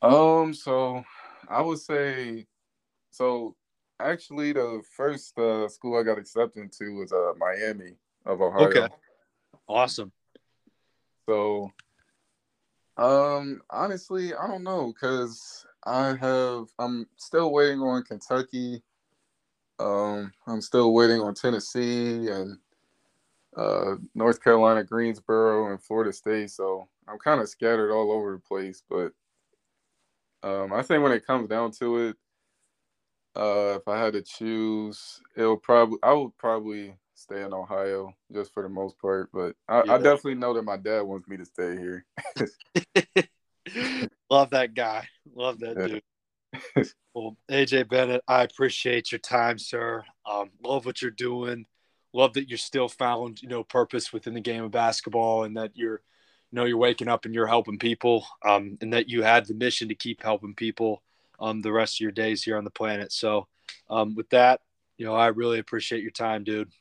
Um, 0.01 0.53
so 0.53 1.03
I 1.49 1.61
would 1.61 1.79
say, 1.79 2.45
so 3.09 3.55
actually 3.99 4.53
the 4.53 4.83
first 4.95 5.37
uh, 5.39 5.67
school 5.67 5.99
I 5.99 6.03
got 6.03 6.19
accepted 6.19 6.61
into 6.61 6.95
was 6.95 7.11
uh, 7.11 7.33
Miami 7.37 7.95
of 8.25 8.41
Ohio. 8.41 8.67
Okay. 8.67 8.87
Awesome. 9.67 10.11
So, 11.27 11.71
um, 12.97 13.61
honestly, 13.69 14.35
I 14.35 14.47
don't 14.47 14.63
know 14.63 14.93
because 14.93 15.65
I 15.85 16.15
have 16.15 16.65
I'm 16.77 17.07
still 17.17 17.51
waiting 17.51 17.79
on 17.79 18.03
Kentucky. 18.03 18.83
Um, 19.79 20.31
I'm 20.47 20.61
still 20.61 20.93
waiting 20.93 21.19
on 21.19 21.33
Tennessee 21.33 22.29
and 22.29 22.57
uh, 23.55 23.95
North 24.13 24.43
Carolina, 24.43 24.83
Greensboro, 24.83 25.71
and 25.71 25.81
Florida 25.81 26.11
State. 26.11 26.51
So 26.51 26.87
I'm 27.07 27.17
kind 27.19 27.41
of 27.41 27.49
scattered 27.49 27.91
all 27.91 28.11
over 28.11 28.33
the 28.33 28.39
place. 28.39 28.83
But 28.89 29.11
um, 30.43 30.73
I 30.73 30.81
think 30.81 31.03
when 31.03 31.11
it 31.11 31.25
comes 31.25 31.47
down 31.47 31.71
to 31.79 32.09
it, 32.09 32.15
uh, 33.35 33.77
if 33.79 33.87
I 33.87 33.99
had 33.99 34.13
to 34.13 34.21
choose, 34.21 35.21
it'll 35.35 35.57
probably 35.57 35.97
I 36.03 36.13
would 36.13 36.37
probably 36.37 36.95
stay 37.15 37.41
in 37.41 37.53
Ohio 37.53 38.13
just 38.33 38.53
for 38.53 38.63
the 38.63 38.69
most 38.69 38.97
part. 38.99 39.29
But 39.33 39.55
I, 39.67 39.83
yeah. 39.83 39.93
I 39.93 39.97
definitely 39.97 40.35
know 40.35 40.53
that 40.53 40.63
my 40.63 40.77
dad 40.77 41.01
wants 41.01 41.27
me 41.27 41.37
to 41.37 41.45
stay 41.45 41.75
here. 41.77 42.05
Love 44.29 44.51
that 44.51 44.73
guy. 44.73 45.07
Love 45.35 45.59
that 45.59 46.01
dude. 46.75 46.91
well, 47.13 47.35
AJ 47.49 47.89
Bennett, 47.89 48.23
I 48.27 48.43
appreciate 48.43 49.11
your 49.11 49.19
time, 49.19 49.57
sir. 49.57 50.03
Um, 50.25 50.51
love 50.63 50.85
what 50.85 51.01
you're 51.01 51.11
doing. 51.11 51.65
Love 52.15 52.33
that 52.33 52.47
you're 52.47 52.57
still 52.57 52.87
found, 52.87 53.41
you 53.41 53.49
know, 53.49 53.63
purpose 53.63 54.13
within 54.13 54.33
the 54.33 54.39
game 54.39 54.63
of 54.63 54.71
basketball, 54.71 55.43
and 55.43 55.57
that 55.57 55.71
you're, 55.75 56.01
you 56.51 56.55
know, 56.55 56.63
you're 56.63 56.77
waking 56.77 57.09
up 57.09 57.25
and 57.25 57.33
you're 57.35 57.45
helping 57.45 57.77
people, 57.77 58.25
um, 58.45 58.77
and 58.79 58.93
that 58.93 59.09
you 59.09 59.21
had 59.21 59.45
the 59.45 59.53
mission 59.53 59.89
to 59.89 59.95
keep 59.95 60.23
helping 60.23 60.55
people 60.55 61.03
um, 61.41 61.61
the 61.61 61.73
rest 61.73 61.97
of 61.97 61.99
your 61.99 62.11
days 62.11 62.41
here 62.41 62.57
on 62.57 62.63
the 62.63 62.69
planet. 62.69 63.11
So, 63.11 63.47
um, 63.89 64.15
with 64.15 64.29
that, 64.29 64.61
you 64.97 65.05
know, 65.05 65.13
I 65.13 65.27
really 65.27 65.59
appreciate 65.59 66.01
your 66.01 66.11
time, 66.11 66.45
dude. 66.45 66.71